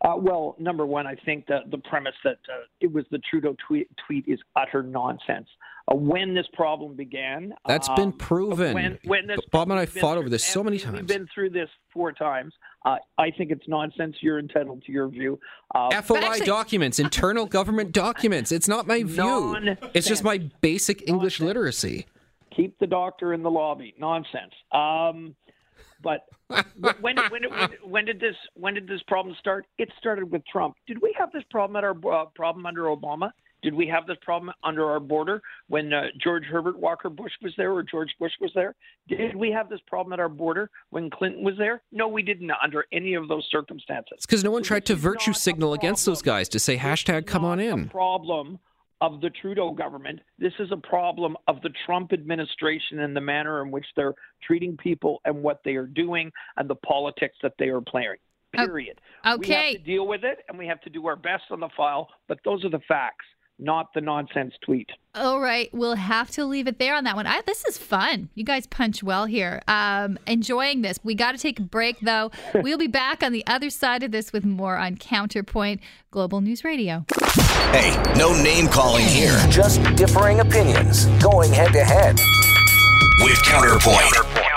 Uh, 0.00 0.14
well, 0.16 0.56
number 0.58 0.86
one, 0.86 1.06
I 1.06 1.16
think 1.24 1.46
that 1.46 1.70
the 1.70 1.78
premise 1.78 2.14
that 2.24 2.38
uh, 2.48 2.64
it 2.80 2.92
was 2.92 3.04
the 3.10 3.18
Trudeau 3.30 3.56
tweet, 3.66 3.88
tweet 4.06 4.24
is 4.26 4.38
utter 4.56 4.82
nonsense. 4.82 5.48
Uh, 5.88 5.94
when 5.94 6.34
this 6.34 6.46
problem 6.52 6.94
began, 6.94 7.54
that's 7.66 7.88
um, 7.88 7.96
been 7.96 8.12
proven. 8.12 8.74
When, 8.74 8.98
when 9.04 9.26
this 9.26 9.38
Bob 9.50 9.70
and 9.70 9.80
I 9.80 9.86
fought 9.86 10.18
over 10.18 10.28
this 10.28 10.44
so 10.44 10.62
many 10.62 10.78
times. 10.78 10.96
We've 10.96 11.06
been 11.06 11.28
through 11.34 11.50
this 11.50 11.68
four 11.92 12.12
times. 12.12 12.52
Uh, 12.84 12.96
I 13.16 13.30
think 13.30 13.50
it's 13.50 13.66
nonsense. 13.68 14.16
You're 14.20 14.38
entitled 14.38 14.82
to 14.84 14.92
your 14.92 15.08
view. 15.08 15.38
Uh, 15.74 16.00
FOI 16.02 16.18
actually, 16.18 16.46
documents, 16.46 16.98
internal 16.98 17.46
government 17.46 17.92
documents. 17.92 18.52
It's 18.52 18.68
not 18.68 18.86
my 18.86 19.02
view. 19.02 19.76
It's 19.94 20.06
just 20.06 20.24
my 20.24 20.38
basic 20.60 21.08
English 21.08 21.40
nonsense. 21.40 21.46
literacy. 21.46 22.06
Keep 22.54 22.78
the 22.78 22.86
doctor 22.86 23.32
in 23.32 23.42
the 23.42 23.50
lobby. 23.50 23.94
Nonsense. 23.98 24.52
Um, 24.72 25.34
but 26.02 26.26
when, 27.00 27.16
when, 27.16 27.16
when, 27.30 27.70
when, 27.82 28.04
did 28.04 28.20
this 28.20 28.36
when 28.54 28.74
did 28.74 28.86
this 28.86 29.00
problem 29.08 29.34
start? 29.38 29.66
It 29.78 29.90
started 29.98 30.30
with 30.30 30.42
Trump. 30.46 30.76
Did 30.86 31.00
we 31.00 31.14
have 31.18 31.32
this 31.32 31.44
problem 31.50 31.76
at 31.76 31.84
our 31.84 32.22
uh, 32.22 32.26
problem 32.34 32.66
under 32.66 32.84
Obama? 32.84 33.30
Did 33.62 33.74
we 33.74 33.86
have 33.88 34.06
this 34.06 34.16
problem 34.22 34.52
under 34.62 34.88
our 34.88 35.00
border 35.00 35.42
when 35.68 35.92
uh, 35.92 36.04
George 36.22 36.44
Herbert 36.44 36.78
Walker 36.78 37.10
Bush 37.10 37.32
was 37.42 37.52
there 37.56 37.72
or 37.72 37.82
George 37.82 38.10
Bush 38.20 38.32
was 38.40 38.52
there? 38.54 38.74
Did 39.08 39.34
we 39.34 39.50
have 39.50 39.68
this 39.68 39.80
problem 39.86 40.12
at 40.12 40.20
our 40.20 40.28
border 40.28 40.70
when 40.90 41.10
Clinton 41.10 41.42
was 41.42 41.54
there? 41.58 41.82
No, 41.90 42.06
we 42.06 42.22
didn't 42.22 42.50
under 42.62 42.84
any 42.92 43.14
of 43.14 43.26
those 43.28 43.46
circumstances. 43.50 44.12
It's 44.12 44.26
because 44.26 44.44
no 44.44 44.50
one 44.50 44.62
tried 44.62 44.86
to 44.86 44.94
virtue 44.94 45.32
signal 45.32 45.72
against 45.72 46.06
those 46.06 46.22
guys 46.22 46.48
to 46.50 46.58
say 46.58 46.76
hashtag 46.76 47.26
come 47.26 47.44
on 47.44 47.58
in. 47.58 47.88
problem 47.88 48.58
of 49.00 49.20
the 49.20 49.30
Trudeau 49.30 49.70
government. 49.72 50.20
This 50.38 50.52
is 50.58 50.72
a 50.72 50.76
problem 50.76 51.36
of 51.46 51.60
the 51.62 51.70
Trump 51.86 52.12
administration 52.12 53.00
and 53.00 53.14
the 53.14 53.20
manner 53.20 53.62
in 53.62 53.70
which 53.70 53.86
they're 53.96 54.14
treating 54.44 54.76
people 54.76 55.20
and 55.24 55.42
what 55.42 55.60
they 55.64 55.76
are 55.76 55.86
doing 55.86 56.32
and 56.56 56.68
the 56.68 56.74
politics 56.74 57.36
that 57.42 57.52
they 57.58 57.68
are 57.68 57.80
playing. 57.80 58.16
Period. 58.52 59.00
Okay. 59.26 59.38
We 59.48 59.54
have 59.54 59.72
to 59.72 59.78
deal 59.78 60.06
with 60.06 60.24
it 60.24 60.38
and 60.48 60.58
we 60.58 60.66
have 60.66 60.80
to 60.80 60.90
do 60.90 61.06
our 61.06 61.16
best 61.16 61.44
on 61.50 61.60
the 61.60 61.68
file, 61.76 62.08
but 62.26 62.38
those 62.44 62.64
are 62.64 62.70
the 62.70 62.80
facts 62.88 63.24
not 63.58 63.92
the 63.94 64.00
nonsense 64.00 64.54
tweet. 64.64 64.88
All 65.14 65.40
right, 65.40 65.68
we'll 65.72 65.96
have 65.96 66.30
to 66.32 66.44
leave 66.44 66.68
it 66.68 66.78
there 66.78 66.94
on 66.94 67.04
that 67.04 67.16
one. 67.16 67.26
I, 67.26 67.40
this 67.42 67.64
is 67.64 67.76
fun. 67.76 68.28
You 68.34 68.44
guys 68.44 68.66
punch 68.66 69.02
well 69.02 69.26
here. 69.26 69.62
Um, 69.66 70.18
enjoying 70.26 70.82
this. 70.82 70.98
We 71.02 71.14
got 71.14 71.32
to 71.32 71.38
take 71.38 71.58
a 71.58 71.62
break 71.62 72.00
though. 72.00 72.30
we'll 72.54 72.78
be 72.78 72.86
back 72.86 73.22
on 73.22 73.32
the 73.32 73.44
other 73.46 73.70
side 73.70 74.02
of 74.02 74.12
this 74.12 74.32
with 74.32 74.44
more 74.44 74.76
on 74.76 74.96
Counterpoint 74.96 75.80
Global 76.10 76.40
News 76.40 76.64
Radio. 76.64 77.04
Hey, 77.72 78.00
no 78.16 78.32
name 78.42 78.68
calling 78.68 79.04
here. 79.04 79.36
Just 79.50 79.82
differing 79.96 80.40
opinions 80.40 81.06
going 81.22 81.52
head 81.52 81.72
to 81.72 81.84
head 81.84 82.18
with 83.20 83.42
Counterpoint. 83.42 84.12
Counterpoint. 84.14 84.47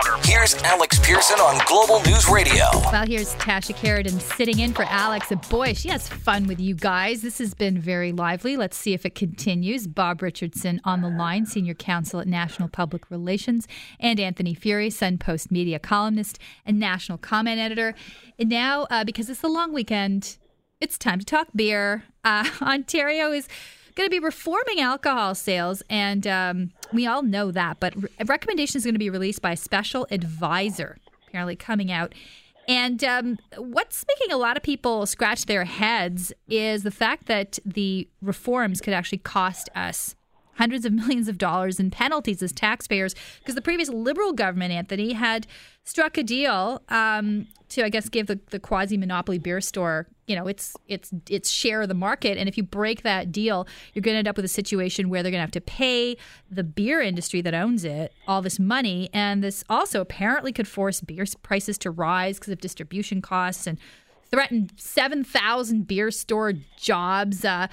Here's 0.41 0.55
Alex 0.63 0.97
Pearson 0.97 1.39
on 1.39 1.61
Global 1.67 2.01
News 2.09 2.27
Radio. 2.27 2.65
Well, 2.91 3.05
here's 3.05 3.35
Tasha 3.35 3.75
Kheiriddin 3.75 4.19
sitting 4.19 4.57
in 4.57 4.73
for 4.73 4.85
Alex. 4.85 5.31
Boy, 5.51 5.73
she 5.73 5.87
has 5.89 6.07
fun 6.09 6.47
with 6.47 6.59
you 6.59 6.73
guys. 6.73 7.21
This 7.21 7.37
has 7.37 7.53
been 7.53 7.77
very 7.79 8.11
lively. 8.11 8.57
Let's 8.57 8.75
see 8.75 8.95
if 8.95 9.05
it 9.05 9.13
continues. 9.13 9.85
Bob 9.85 10.23
Richardson 10.23 10.81
on 10.83 11.01
the 11.01 11.09
line, 11.09 11.45
Senior 11.45 11.75
Counsel 11.75 12.21
at 12.21 12.27
National 12.27 12.69
Public 12.69 13.11
Relations, 13.11 13.67
and 13.99 14.19
Anthony 14.19 14.55
Furey, 14.55 14.91
Sun 14.91 15.19
Postmedia 15.19 15.79
columnist 15.79 16.39
and 16.65 16.79
National 16.79 17.19
Comment 17.19 17.59
Editor. 17.59 17.93
And 18.39 18.49
now, 18.49 18.87
uh, 18.89 19.03
because 19.03 19.29
it's 19.29 19.41
the 19.41 19.47
long 19.47 19.71
weekend, 19.71 20.37
it's 20.79 20.97
time 20.97 21.19
to 21.19 21.25
talk 21.25 21.49
beer. 21.55 22.03
Uh, 22.23 22.49
Ontario 22.63 23.31
is 23.31 23.47
going 24.01 24.09
to 24.09 24.15
be 24.15 24.25
reforming 24.25 24.79
alcohol 24.79 25.35
sales, 25.35 25.83
and 25.89 26.25
um, 26.25 26.71
we 26.91 27.05
all 27.05 27.21
know 27.21 27.51
that. 27.51 27.79
But 27.79 27.93
a 28.19 28.25
recommendation 28.25 28.77
is 28.77 28.83
going 28.83 28.95
to 28.95 28.99
be 28.99 29.11
released 29.11 29.41
by 29.41 29.51
a 29.51 29.57
special 29.57 30.07
advisor, 30.09 30.97
apparently 31.27 31.55
coming 31.55 31.91
out. 31.91 32.13
And 32.67 33.03
um, 33.03 33.37
what's 33.57 34.03
making 34.07 34.33
a 34.33 34.37
lot 34.37 34.57
of 34.57 34.63
people 34.63 35.05
scratch 35.05 35.45
their 35.45 35.65
heads 35.65 36.33
is 36.47 36.83
the 36.83 36.91
fact 36.91 37.27
that 37.27 37.59
the 37.65 38.07
reforms 38.21 38.81
could 38.81 38.93
actually 38.93 39.19
cost 39.19 39.69
us 39.75 40.15
hundreds 40.55 40.85
of 40.85 40.93
millions 40.93 41.27
of 41.27 41.37
dollars 41.37 41.79
in 41.79 41.91
penalties 41.91 42.41
as 42.41 42.51
taxpayers 42.51 43.15
because 43.39 43.55
the 43.55 43.61
previous 43.61 43.89
Liberal 43.89 44.33
government, 44.33 44.71
Anthony, 44.71 45.13
had 45.13 45.47
struck 45.83 46.17
a 46.17 46.23
deal 46.23 46.81
um, 46.89 47.47
to, 47.69 47.83
I 47.83 47.89
guess, 47.89 48.09
give 48.09 48.27
the, 48.27 48.39
the 48.49 48.59
quasi 48.59 48.97
monopoly 48.97 49.37
beer 49.37 49.61
store, 49.61 50.07
you 50.31 50.37
know, 50.37 50.47
its 50.47 50.77
its 50.87 51.11
its 51.29 51.49
share 51.49 51.81
of 51.81 51.89
the 51.89 51.93
market. 51.93 52.37
And 52.37 52.47
if 52.47 52.55
you 52.55 52.63
break 52.63 53.01
that 53.01 53.33
deal, 53.33 53.67
you're 53.93 54.01
going 54.01 54.15
to 54.15 54.19
end 54.19 54.29
up 54.29 54.37
with 54.37 54.45
a 54.45 54.47
situation 54.47 55.09
where 55.09 55.21
they're 55.21 55.29
going 55.29 55.39
to 55.39 55.43
have 55.43 55.51
to 55.51 55.59
pay 55.59 56.15
the 56.49 56.63
beer 56.63 57.01
industry 57.01 57.41
that 57.41 57.53
owns 57.53 57.83
it 57.83 58.13
all 58.29 58.41
this 58.41 58.57
money, 58.57 59.09
and 59.11 59.43
this 59.43 59.65
also 59.69 59.99
apparently 59.99 60.53
could 60.53 60.69
force 60.69 61.01
beer 61.01 61.25
prices 61.43 61.77
to 61.79 61.91
rise 61.91 62.39
because 62.39 62.53
of 62.53 62.61
distribution 62.61 63.21
costs 63.21 63.67
and 63.67 63.77
threaten 64.31 64.69
7,000 64.77 65.85
beer 65.85 66.11
store 66.11 66.53
jobs. 66.77 67.43
Uh, 67.43 67.67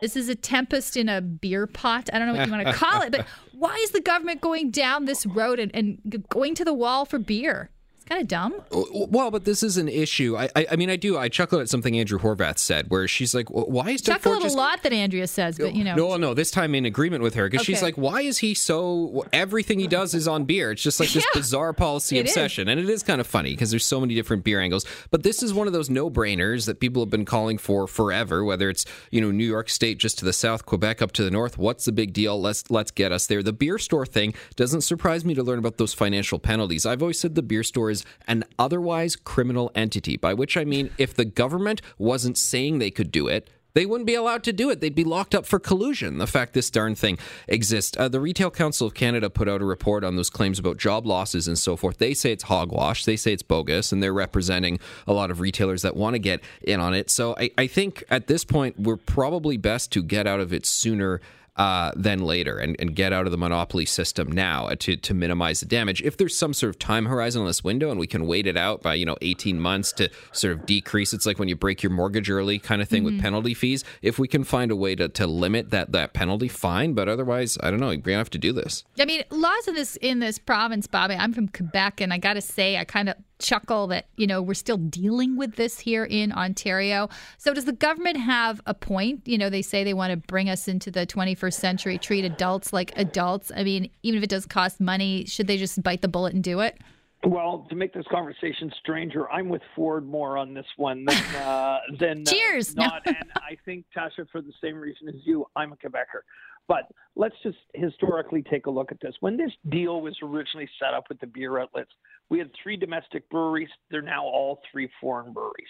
this 0.00 0.14
is 0.14 0.28
a 0.28 0.36
tempest 0.36 0.96
in 0.96 1.08
a 1.08 1.20
beer 1.20 1.66
pot. 1.66 2.08
I 2.12 2.20
don't 2.20 2.28
know 2.28 2.34
what 2.34 2.46
you 2.46 2.52
want 2.52 2.64
to 2.64 2.72
call 2.84 3.02
it, 3.02 3.10
but 3.10 3.26
why 3.58 3.74
is 3.82 3.90
the 3.90 4.00
government 4.00 4.40
going 4.40 4.70
down 4.70 5.06
this 5.06 5.26
road 5.26 5.58
and, 5.58 5.74
and 5.74 6.24
going 6.28 6.54
to 6.54 6.64
the 6.64 6.74
wall 6.74 7.04
for 7.04 7.18
beer? 7.18 7.70
It's 8.04 8.10
kind 8.10 8.20
of 8.20 8.28
dumb. 8.28 8.54
Oh, 8.70 9.08
well, 9.10 9.30
but 9.30 9.46
this 9.46 9.62
is 9.62 9.78
an 9.78 9.88
issue. 9.88 10.36
I, 10.36 10.50
I, 10.54 10.66
I, 10.72 10.76
mean, 10.76 10.90
I 10.90 10.96
do. 10.96 11.16
I 11.16 11.30
chuckle 11.30 11.58
at 11.60 11.70
something 11.70 11.98
Andrea 11.98 12.20
Horwath 12.20 12.58
said, 12.58 12.90
where 12.90 13.08
she's 13.08 13.34
like, 13.34 13.48
well, 13.48 13.64
"Why 13.64 13.92
is 13.92 14.02
Doug 14.02 14.16
chuckle 14.16 14.32
Ford 14.32 14.42
just... 14.42 14.54
a 14.54 14.58
lot 14.58 14.82
that 14.82 14.92
Andrea 14.92 15.26
says?" 15.26 15.56
But 15.56 15.74
you 15.74 15.84
know, 15.84 15.94
no, 15.94 16.16
no. 16.18 16.34
This 16.34 16.50
time 16.50 16.74
in 16.74 16.84
agreement 16.84 17.22
with 17.22 17.34
her 17.34 17.48
because 17.48 17.64
okay. 17.64 17.72
she's 17.72 17.82
like, 17.82 17.96
"Why 17.96 18.20
is 18.20 18.38
he 18.38 18.52
so? 18.52 19.24
Everything 19.32 19.78
he 19.78 19.86
does 19.86 20.12
is 20.12 20.28
on 20.28 20.44
beer. 20.44 20.72
It's 20.72 20.82
just 20.82 21.00
like 21.00 21.08
this 21.12 21.24
yeah, 21.34 21.40
bizarre 21.40 21.72
policy 21.72 22.18
obsession." 22.18 22.68
Is. 22.68 22.72
And 22.72 22.80
it 22.80 22.90
is 22.90 23.02
kind 23.02 23.22
of 23.22 23.26
funny 23.26 23.52
because 23.52 23.70
there's 23.70 23.86
so 23.86 24.00
many 24.00 24.14
different 24.14 24.44
beer 24.44 24.60
angles. 24.60 24.84
But 25.10 25.22
this 25.22 25.42
is 25.42 25.54
one 25.54 25.66
of 25.66 25.72
those 25.72 25.88
no-brainers 25.88 26.66
that 26.66 26.80
people 26.80 27.00
have 27.00 27.10
been 27.10 27.24
calling 27.24 27.56
for 27.56 27.86
forever. 27.86 28.44
Whether 28.44 28.68
it's 28.68 28.84
you 29.12 29.22
know 29.22 29.30
New 29.30 29.46
York 29.46 29.70
State 29.70 29.96
just 29.96 30.18
to 30.18 30.26
the 30.26 30.34
south, 30.34 30.66
Quebec 30.66 31.00
up 31.00 31.12
to 31.12 31.24
the 31.24 31.30
north. 31.30 31.56
What's 31.56 31.86
the 31.86 31.92
big 31.92 32.12
deal? 32.12 32.38
Let's 32.38 32.70
let's 32.70 32.90
get 32.90 33.12
us 33.12 33.26
there. 33.26 33.42
The 33.42 33.54
beer 33.54 33.78
store 33.78 34.04
thing 34.04 34.34
doesn't 34.56 34.82
surprise 34.82 35.24
me 35.24 35.32
to 35.32 35.42
learn 35.42 35.58
about 35.58 35.78
those 35.78 35.94
financial 35.94 36.38
penalties. 36.38 36.84
I've 36.84 37.00
always 37.00 37.18
said 37.18 37.34
the 37.34 37.42
beer 37.42 37.62
store 37.62 37.93
is 37.94 38.04
an 38.26 38.44
otherwise 38.58 39.16
criminal 39.16 39.70
entity, 39.74 40.16
by 40.16 40.34
which 40.34 40.56
I 40.56 40.64
mean 40.64 40.90
if 40.98 41.14
the 41.14 41.24
government 41.24 41.80
wasn't 41.98 42.36
saying 42.36 42.78
they 42.78 42.90
could 42.90 43.10
do 43.10 43.28
it, 43.28 43.48
they 43.74 43.86
wouldn't 43.86 44.06
be 44.06 44.14
allowed 44.14 44.44
to 44.44 44.52
do 44.52 44.70
it. 44.70 44.80
They'd 44.80 44.94
be 44.94 45.04
locked 45.04 45.34
up 45.34 45.46
for 45.46 45.58
collusion. 45.58 46.18
The 46.18 46.28
fact 46.28 46.54
this 46.54 46.70
darn 46.70 46.94
thing 46.94 47.18
exists. 47.48 47.96
Uh, 47.98 48.08
the 48.08 48.20
Retail 48.20 48.50
Council 48.50 48.86
of 48.86 48.94
Canada 48.94 49.28
put 49.28 49.48
out 49.48 49.60
a 49.60 49.64
report 49.64 50.04
on 50.04 50.14
those 50.14 50.30
claims 50.30 50.60
about 50.60 50.76
job 50.78 51.04
losses 51.06 51.48
and 51.48 51.58
so 51.58 51.76
forth. 51.76 51.98
They 51.98 52.14
say 52.14 52.30
it's 52.30 52.44
hogwash. 52.44 53.04
They 53.04 53.16
say 53.16 53.32
it's 53.32 53.42
bogus, 53.42 53.90
and 53.90 54.00
they're 54.00 54.14
representing 54.14 54.78
a 55.08 55.12
lot 55.12 55.32
of 55.32 55.40
retailers 55.40 55.82
that 55.82 55.96
want 55.96 56.14
to 56.14 56.20
get 56.20 56.40
in 56.62 56.78
on 56.78 56.94
it. 56.94 57.10
So 57.10 57.34
I, 57.38 57.50
I 57.58 57.66
think 57.66 58.04
at 58.10 58.28
this 58.28 58.44
point, 58.44 58.78
we're 58.78 58.96
probably 58.96 59.56
best 59.56 59.90
to 59.92 60.04
get 60.04 60.28
out 60.28 60.38
of 60.38 60.52
it 60.52 60.66
sooner 60.66 61.20
uh, 61.56 61.92
than 61.94 62.20
later 62.20 62.58
and, 62.58 62.76
and 62.78 62.96
get 62.96 63.12
out 63.12 63.26
of 63.26 63.32
the 63.32 63.38
monopoly 63.38 63.86
system 63.86 64.30
now 64.30 64.68
to, 64.78 64.96
to 64.96 65.14
minimize 65.14 65.60
the 65.60 65.66
damage. 65.66 66.02
If 66.02 66.16
there's 66.16 66.36
some 66.36 66.52
sort 66.52 66.70
of 66.70 66.78
time 66.78 67.06
horizon 67.06 67.42
on 67.42 67.46
this 67.46 67.62
window 67.62 67.90
and 67.90 68.00
we 68.00 68.06
can 68.06 68.26
wait 68.26 68.46
it 68.46 68.56
out 68.56 68.82
by, 68.82 68.94
you 68.94 69.06
know, 69.06 69.16
18 69.22 69.60
months 69.60 69.92
to 69.92 70.10
sort 70.32 70.52
of 70.52 70.66
decrease, 70.66 71.12
it's 71.12 71.26
like 71.26 71.38
when 71.38 71.48
you 71.48 71.56
break 71.56 71.82
your 71.82 71.90
mortgage 71.90 72.28
early 72.28 72.58
kind 72.58 72.82
of 72.82 72.88
thing 72.88 73.04
mm-hmm. 73.04 73.16
with 73.16 73.22
penalty 73.22 73.54
fees. 73.54 73.84
If 74.02 74.18
we 74.18 74.26
can 74.26 74.42
find 74.44 74.70
a 74.70 74.76
way 74.76 74.94
to, 74.96 75.08
to 75.08 75.26
limit 75.26 75.70
that, 75.70 75.92
that 75.92 76.12
penalty, 76.12 76.48
fine. 76.48 76.94
But 76.94 77.08
otherwise, 77.08 77.56
I 77.60 77.70
don't 77.70 77.80
know, 77.80 77.90
you're 77.90 77.98
going 77.98 78.14
to 78.14 78.18
have 78.18 78.30
to 78.30 78.38
do 78.38 78.52
this. 78.52 78.84
I 78.98 79.04
mean, 79.04 79.22
laws 79.30 79.68
in 79.68 79.74
this, 79.74 79.96
in 79.96 80.18
this 80.18 80.38
province, 80.38 80.86
Bobby, 80.86 81.14
I'm 81.14 81.32
from 81.32 81.48
Quebec, 81.48 82.00
and 82.00 82.12
I 82.12 82.18
got 82.18 82.34
to 82.34 82.40
say, 82.40 82.76
I 82.76 82.84
kind 82.84 83.08
of 83.08 83.16
chuckle 83.38 83.86
that 83.88 84.06
you 84.16 84.26
know 84.26 84.40
we're 84.40 84.54
still 84.54 84.76
dealing 84.76 85.36
with 85.36 85.56
this 85.56 85.78
here 85.78 86.04
in 86.04 86.32
Ontario. 86.32 87.08
So 87.38 87.52
does 87.54 87.64
the 87.64 87.72
government 87.72 88.18
have 88.18 88.60
a 88.66 88.74
point? 88.74 89.22
You 89.26 89.38
know, 89.38 89.50
they 89.50 89.62
say 89.62 89.84
they 89.84 89.94
want 89.94 90.10
to 90.10 90.16
bring 90.16 90.48
us 90.48 90.68
into 90.68 90.90
the 90.90 91.06
21st 91.06 91.54
century, 91.54 91.98
treat 91.98 92.24
adults 92.24 92.72
like 92.72 92.92
adults. 92.96 93.50
I 93.54 93.64
mean, 93.64 93.90
even 94.02 94.18
if 94.18 94.24
it 94.24 94.30
does 94.30 94.46
cost 94.46 94.80
money, 94.80 95.24
should 95.26 95.46
they 95.46 95.56
just 95.56 95.82
bite 95.82 96.02
the 96.02 96.08
bullet 96.08 96.34
and 96.34 96.42
do 96.42 96.60
it? 96.60 96.78
Well, 97.26 97.66
to 97.70 97.74
make 97.74 97.94
this 97.94 98.04
conversation 98.10 98.70
stranger, 98.80 99.30
I'm 99.30 99.48
with 99.48 99.62
Ford 99.74 100.06
more 100.06 100.36
on 100.36 100.52
this 100.52 100.66
one 100.76 101.06
than 101.06 101.16
uh, 101.36 101.78
than 101.98 102.24
Cheers. 102.24 102.70
Uh, 102.76 102.82
not, 102.84 103.02
and 103.06 103.16
I 103.36 103.56
think 103.64 103.86
Tasha, 103.96 104.28
for 104.30 104.42
the 104.42 104.52
same 104.62 104.76
reason 104.76 105.08
as 105.08 105.14
you, 105.24 105.46
I'm 105.56 105.72
a 105.72 105.76
Quebecer. 105.76 106.22
But 106.66 106.90
let's 107.16 107.34
just 107.42 107.58
historically 107.74 108.42
take 108.42 108.66
a 108.66 108.70
look 108.70 108.90
at 108.90 109.00
this. 109.00 109.14
When 109.20 109.36
this 109.36 109.52
deal 109.68 110.00
was 110.00 110.16
originally 110.22 110.68
set 110.80 110.94
up 110.94 111.04
with 111.08 111.20
the 111.20 111.26
beer 111.26 111.58
outlets, 111.58 111.90
we 112.30 112.38
had 112.38 112.50
three 112.62 112.76
domestic 112.76 113.28
breweries. 113.28 113.68
They're 113.90 114.02
now 114.02 114.24
all 114.24 114.60
three 114.72 114.88
foreign 115.00 115.32
breweries. 115.32 115.66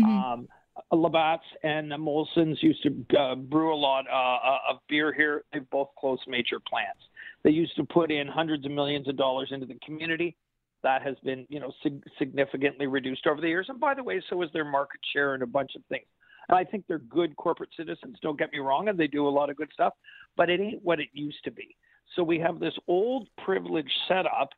Mm-hmm. 0.00 0.10
Um, 0.10 0.48
Labatt's 0.92 1.44
and 1.62 1.90
Molson's 1.90 2.62
used 2.62 2.82
to 2.82 3.18
uh, 3.18 3.34
brew 3.36 3.72
a 3.72 3.76
lot 3.76 4.06
uh, 4.10 4.14
uh, 4.14 4.58
of 4.70 4.78
beer 4.88 5.12
here. 5.12 5.44
They've 5.52 5.68
both 5.70 5.88
closed 5.98 6.22
major 6.26 6.58
plants. 6.68 7.00
They 7.42 7.50
used 7.50 7.76
to 7.76 7.84
put 7.84 8.10
in 8.10 8.26
hundreds 8.26 8.66
of 8.66 8.72
millions 8.72 9.08
of 9.08 9.16
dollars 9.16 9.50
into 9.52 9.66
the 9.66 9.78
community. 9.84 10.36
That 10.82 11.02
has 11.02 11.16
been, 11.24 11.46
you 11.48 11.60
know, 11.60 11.72
sig- 11.82 12.02
significantly 12.18 12.86
reduced 12.86 13.26
over 13.26 13.40
the 13.40 13.48
years. 13.48 13.66
And 13.68 13.80
by 13.80 13.94
the 13.94 14.02
way, 14.02 14.22
so 14.28 14.42
is 14.42 14.50
their 14.52 14.64
market 14.64 15.00
share 15.12 15.34
and 15.34 15.42
a 15.42 15.46
bunch 15.46 15.70
of 15.76 15.82
things. 15.88 16.06
And 16.48 16.58
I 16.58 16.64
think 16.64 16.84
they're 16.86 16.98
good 16.98 17.36
corporate 17.36 17.70
citizens. 17.76 18.18
Don't 18.22 18.38
get 18.38 18.52
me 18.52 18.58
wrong, 18.58 18.88
and 18.88 18.98
they 18.98 19.06
do 19.06 19.26
a 19.26 19.30
lot 19.30 19.50
of 19.50 19.56
good 19.56 19.70
stuff. 19.72 19.94
But 20.36 20.50
it 20.50 20.60
ain't 20.60 20.82
what 20.82 21.00
it 21.00 21.08
used 21.12 21.42
to 21.44 21.50
be. 21.50 21.76
So 22.16 22.22
we 22.22 22.38
have 22.38 22.60
this 22.60 22.74
old 22.86 23.28
privilege 23.44 23.90
setup 24.08 24.50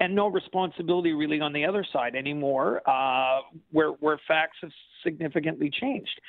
and 0.00 0.14
no 0.14 0.26
responsibility 0.26 1.12
really 1.12 1.40
on 1.40 1.52
the 1.52 1.64
other 1.64 1.86
side 1.92 2.14
anymore, 2.16 2.82
uh, 2.88 3.40
where 3.70 3.90
where 3.90 4.18
facts 4.26 4.58
have 4.62 4.72
significantly 5.04 5.70
changed. 5.70 6.20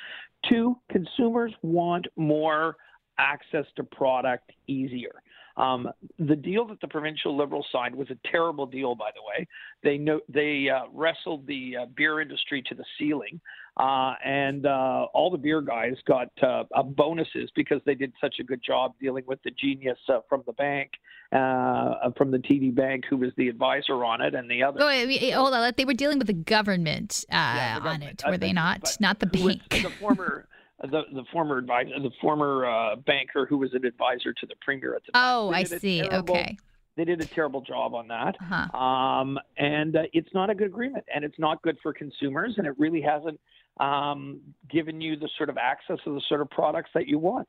Two, 0.48 0.76
consumers 0.90 1.52
want 1.62 2.06
more 2.16 2.76
access 3.18 3.64
to 3.76 3.82
product 3.82 4.52
easier. 4.66 5.22
Um, 5.56 5.88
the 6.18 6.36
deal 6.36 6.66
that 6.66 6.80
the 6.80 6.88
provincial 6.88 7.36
Liberals 7.36 7.66
signed 7.72 7.94
was 7.94 8.08
a 8.10 8.28
terrible 8.30 8.66
deal, 8.66 8.94
by 8.94 9.10
the 9.14 9.22
way. 9.22 9.46
They 9.82 9.96
know, 9.96 10.20
they 10.28 10.68
uh, 10.68 10.84
wrestled 10.92 11.46
the 11.46 11.76
uh, 11.82 11.86
beer 11.96 12.20
industry 12.20 12.62
to 12.68 12.74
the 12.74 12.84
ceiling, 12.98 13.40
uh, 13.78 14.14
and 14.24 14.66
uh, 14.66 15.06
all 15.14 15.30
the 15.30 15.38
beer 15.38 15.62
guys 15.62 15.94
got 16.06 16.28
uh, 16.42 16.64
bonuses 16.82 17.50
because 17.54 17.80
they 17.86 17.94
did 17.94 18.12
such 18.20 18.36
a 18.38 18.44
good 18.44 18.62
job 18.62 18.94
dealing 19.00 19.24
with 19.26 19.42
the 19.44 19.50
genius 19.50 19.98
uh, 20.08 20.20
from 20.28 20.42
the 20.46 20.52
bank, 20.52 20.90
from 21.30 22.30
the 22.30 22.38
TD 22.38 22.74
Bank, 22.74 23.04
who 23.08 23.16
was 23.16 23.30
the 23.38 23.48
advisor 23.48 24.04
on 24.04 24.20
it, 24.20 24.34
and 24.34 24.50
the 24.50 24.62
other. 24.62 24.80
Oh, 24.82 24.86
wait, 24.86 25.32
hold 25.32 25.54
on, 25.54 25.72
they 25.76 25.84
were 25.86 25.94
dealing 25.94 26.18
with 26.18 26.26
the 26.26 26.34
government, 26.34 27.24
yeah, 27.30 27.76
the 27.76 27.80
government. 27.80 28.24
on 28.24 28.28
it, 28.28 28.34
were 28.34 28.38
they 28.38 28.52
not? 28.52 28.96
Not 29.00 29.20
the 29.20 29.26
bank. 29.26 29.62
The 29.70 29.90
former 30.00 30.46
the 30.82 31.02
the 31.12 31.24
former 31.32 31.58
advisor, 31.58 31.90
the 32.00 32.10
former 32.20 32.66
uh, 32.66 32.96
banker 32.96 33.46
who 33.46 33.58
was 33.58 33.72
an 33.74 33.84
advisor 33.84 34.32
to 34.32 34.46
the 34.46 34.54
premier 34.60 34.94
at 34.94 35.02
the 35.06 35.12
time. 35.12 35.22
Oh, 35.24 35.50
I 35.50 35.64
see. 35.64 36.02
Terrible, 36.02 36.34
okay. 36.34 36.56
They 36.96 37.04
did 37.04 37.20
a 37.20 37.26
terrible 37.26 37.60
job 37.60 37.94
on 37.94 38.08
that, 38.08 38.36
uh-huh. 38.40 38.78
um, 38.78 39.38
and 39.58 39.96
uh, 39.96 40.02
it's 40.14 40.32
not 40.32 40.48
a 40.48 40.54
good 40.54 40.68
agreement, 40.68 41.04
and 41.14 41.24
it's 41.24 41.38
not 41.38 41.60
good 41.60 41.76
for 41.82 41.92
consumers, 41.92 42.54
and 42.56 42.66
it 42.66 42.74
really 42.78 43.02
hasn't 43.02 43.38
um, 43.80 44.40
given 44.70 45.00
you 45.02 45.16
the 45.16 45.28
sort 45.36 45.50
of 45.50 45.58
access 45.58 45.98
to 46.04 46.14
the 46.14 46.22
sort 46.26 46.40
of 46.40 46.48
products 46.48 46.90
that 46.94 47.06
you 47.06 47.18
want. 47.18 47.46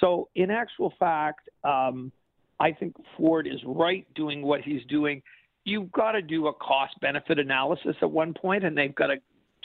So, 0.00 0.28
in 0.34 0.50
actual 0.50 0.92
fact, 0.98 1.48
um, 1.64 2.12
I 2.60 2.72
think 2.72 2.94
Ford 3.16 3.46
is 3.46 3.58
right 3.64 4.06
doing 4.14 4.42
what 4.42 4.60
he's 4.60 4.84
doing. 4.88 5.22
You've 5.64 5.90
got 5.92 6.12
to 6.12 6.22
do 6.22 6.48
a 6.48 6.52
cost 6.52 7.00
benefit 7.00 7.38
analysis 7.38 7.96
at 8.02 8.10
one 8.10 8.34
point, 8.34 8.64
and 8.64 8.76
they've 8.76 8.94
got 8.94 9.06
to 9.06 9.16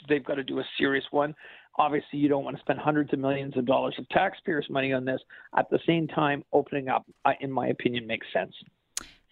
they've 0.08 0.24
got 0.24 0.34
to 0.34 0.44
do 0.44 0.60
a 0.60 0.64
serious 0.78 1.04
one. 1.10 1.34
Obviously, 1.78 2.18
you 2.18 2.28
don't 2.28 2.44
want 2.44 2.56
to 2.56 2.60
spend 2.60 2.78
hundreds 2.78 3.12
of 3.12 3.18
millions 3.18 3.56
of 3.56 3.66
dollars 3.66 3.94
of 3.98 4.08
taxpayers' 4.08 4.66
money 4.70 4.92
on 4.92 5.04
this. 5.04 5.20
At 5.56 5.68
the 5.70 5.78
same 5.86 6.08
time, 6.08 6.44
opening 6.52 6.88
up, 6.88 7.04
in 7.40 7.50
my 7.52 7.68
opinion, 7.68 8.06
makes 8.06 8.26
sense. 8.32 8.54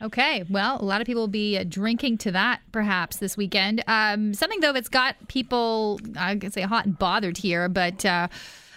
Okay, 0.02 0.44
well, 0.50 0.80
a 0.80 0.84
lot 0.84 1.00
of 1.00 1.06
people 1.06 1.22
will 1.22 1.28
be 1.28 1.56
uh, 1.56 1.64
drinking 1.66 2.18
to 2.18 2.32
that 2.32 2.60
perhaps 2.72 3.18
this 3.18 3.36
weekend. 3.36 3.82
Um, 3.86 4.34
something 4.34 4.60
though 4.60 4.72
that's 4.72 4.88
got 4.88 5.28
people, 5.28 6.00
I 6.18 6.36
can 6.36 6.50
say, 6.50 6.62
hot 6.62 6.86
and 6.86 6.98
bothered 6.98 7.38
here, 7.38 7.68
but. 7.68 8.04
Uh, 8.04 8.28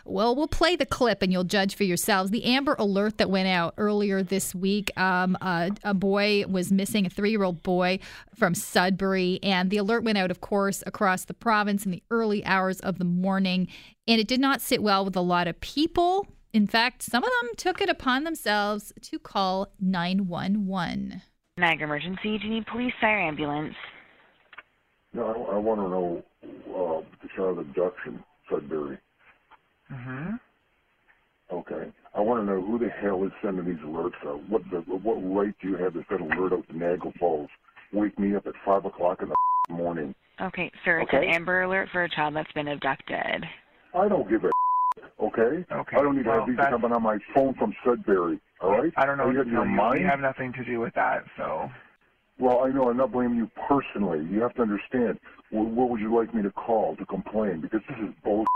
well, 0.07 0.35
we'll 0.35 0.47
play 0.47 0.75
the 0.75 0.85
clip 0.85 1.21
and 1.21 1.31
you'll 1.31 1.43
judge 1.43 1.75
for 1.75 1.83
yourselves. 1.83 2.31
The 2.31 2.45
Amber 2.45 2.75
Alert 2.79 3.17
that 3.17 3.29
went 3.29 3.47
out 3.47 3.73
earlier 3.77 4.23
this 4.23 4.55
week 4.55 4.97
um, 4.97 5.37
uh, 5.41 5.69
a 5.83 5.93
boy 5.93 6.45
was 6.47 6.71
missing, 6.71 7.05
a 7.05 7.09
three 7.09 7.31
year 7.31 7.43
old 7.43 7.63
boy 7.63 7.99
from 8.35 8.55
Sudbury. 8.55 9.39
And 9.43 9.69
the 9.69 9.77
alert 9.77 10.03
went 10.03 10.17
out, 10.17 10.31
of 10.31 10.41
course, 10.41 10.83
across 10.85 11.25
the 11.25 11.33
province 11.33 11.85
in 11.85 11.91
the 11.91 12.03
early 12.09 12.43
hours 12.45 12.79
of 12.79 12.97
the 12.97 13.05
morning. 13.05 13.67
And 14.07 14.19
it 14.19 14.27
did 14.27 14.39
not 14.39 14.61
sit 14.61 14.81
well 14.81 15.03
with 15.03 15.15
a 15.15 15.21
lot 15.21 15.47
of 15.47 15.59
people. 15.59 16.27
In 16.53 16.65
fact, 16.65 17.03
some 17.03 17.23
of 17.23 17.29
them 17.41 17.51
took 17.57 17.81
it 17.81 17.89
upon 17.89 18.23
themselves 18.23 18.93
to 19.01 19.19
call 19.19 19.67
911. 19.79 21.21
Niagara 21.57 21.85
Emergency, 21.85 22.37
do 22.37 22.47
you 22.47 22.53
need 22.55 22.65
police, 22.67 22.93
fire, 23.01 23.19
ambulance? 23.19 23.75
No, 25.13 25.47
I, 25.51 25.55
I 25.55 25.57
want 25.57 25.81
to 25.81 25.89
know 25.89 26.23
uh, 26.45 27.01
the 27.21 27.29
child 27.35 27.59
abduction, 27.59 28.23
Sudbury. 28.49 28.97
Mm-hmm. 29.91 30.35
Okay. 31.51 31.91
I 32.13 32.21
want 32.21 32.41
to 32.41 32.53
know 32.53 32.61
who 32.61 32.79
the 32.79 32.89
hell 32.89 33.23
is 33.23 33.31
sending 33.41 33.65
these 33.65 33.83
alerts 33.85 34.19
out. 34.25 34.41
What 34.49 34.63
the, 34.71 34.79
what 34.79 35.15
right 35.15 35.53
do 35.61 35.69
you 35.69 35.77
have 35.77 35.93
to 35.93 36.03
send 36.09 36.21
alert 36.21 36.53
out 36.53 36.67
to 36.67 36.77
Niagara 36.77 37.11
Falls? 37.19 37.49
Wake 37.93 38.17
me 38.19 38.35
up 38.35 38.47
at 38.47 38.53
five 38.65 38.85
o'clock 38.85 39.21
in 39.21 39.29
the 39.29 39.35
morning. 39.73 40.13
Okay, 40.41 40.71
sir. 40.83 40.99
It's 40.99 41.13
okay? 41.13 41.25
an 41.25 41.31
Amber 41.31 41.61
Alert 41.63 41.89
for 41.91 42.03
a 42.03 42.09
child 42.09 42.35
that's 42.35 42.51
been 42.51 42.67
abducted. 42.67 43.45
I 43.93 44.07
don't 44.07 44.29
give 44.29 44.43
a 44.43 44.51
okay? 45.23 45.65
Okay. 45.71 45.97
I 45.97 46.01
don't 46.01 46.17
need 46.17 46.25
well, 46.25 46.35
to 46.35 46.39
have 46.41 46.49
these 46.49 46.57
coming 46.69 46.91
on 46.91 47.01
my 47.01 47.17
phone 47.33 47.53
from 47.55 47.73
Sudbury. 47.85 48.39
All 48.61 48.71
right. 48.71 48.91
I 48.97 49.05
don't 49.05 49.17
know. 49.17 49.29
You, 49.29 49.43
your 49.49 49.65
mind? 49.65 50.01
We 50.01 50.05
have 50.05 50.19
nothing 50.19 50.53
to 50.53 50.65
do 50.65 50.79
with 50.79 50.93
that. 50.95 51.23
So. 51.37 51.69
Well, 52.39 52.63
I 52.63 52.69
know 52.69 52.89
I'm 52.89 52.97
not 52.97 53.11
blaming 53.11 53.37
you 53.37 53.49
personally. 53.67 54.27
You 54.29 54.41
have 54.41 54.53
to 54.55 54.61
understand. 54.61 55.19
What, 55.49 55.67
what 55.69 55.89
would 55.89 56.01
you 56.01 56.15
like 56.15 56.33
me 56.35 56.43
to 56.43 56.51
call 56.51 56.95
to 56.97 57.05
complain? 57.05 57.61
Because 57.61 57.81
this 57.87 57.97
is 57.97 58.13
bullshit. 58.23 58.47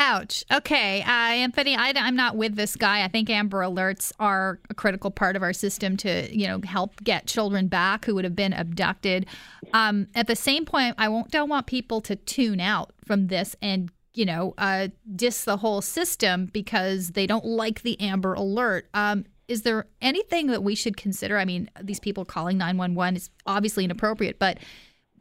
Ouch. 0.00 0.44
Okay, 0.52 1.02
uh, 1.02 1.10
Anthony, 1.10 1.74
I, 1.74 1.88
am 1.88 2.14
not 2.14 2.36
with 2.36 2.54
this 2.54 2.76
guy. 2.76 3.02
I 3.02 3.08
think 3.08 3.28
Amber 3.28 3.58
Alerts 3.58 4.12
are 4.20 4.60
a 4.70 4.74
critical 4.74 5.10
part 5.10 5.34
of 5.34 5.42
our 5.42 5.52
system 5.52 5.96
to, 5.98 6.32
you 6.36 6.46
know, 6.46 6.60
help 6.62 7.02
get 7.02 7.26
children 7.26 7.66
back 7.66 8.04
who 8.04 8.14
would 8.14 8.24
have 8.24 8.36
been 8.36 8.52
abducted. 8.52 9.26
Um, 9.72 10.06
at 10.14 10.28
the 10.28 10.36
same 10.36 10.64
point, 10.64 10.94
I 10.98 11.08
won't 11.08 11.32
don't 11.32 11.48
want 11.48 11.66
people 11.66 12.00
to 12.02 12.14
tune 12.14 12.60
out 12.60 12.92
from 13.04 13.26
this 13.26 13.56
and 13.60 13.90
you 14.14 14.24
know 14.24 14.54
uh, 14.56 14.88
diss 15.16 15.44
the 15.44 15.56
whole 15.56 15.80
system 15.80 16.46
because 16.46 17.10
they 17.10 17.26
don't 17.26 17.44
like 17.44 17.82
the 17.82 18.00
Amber 18.00 18.34
Alert. 18.34 18.88
Um, 18.94 19.24
is 19.48 19.62
there 19.62 19.86
anything 20.00 20.46
that 20.48 20.62
we 20.62 20.76
should 20.76 20.96
consider? 20.96 21.38
I 21.38 21.44
mean, 21.44 21.70
these 21.82 21.98
people 21.98 22.24
calling 22.24 22.56
911 22.56 23.16
is 23.16 23.30
obviously 23.46 23.84
inappropriate, 23.84 24.38
but 24.38 24.58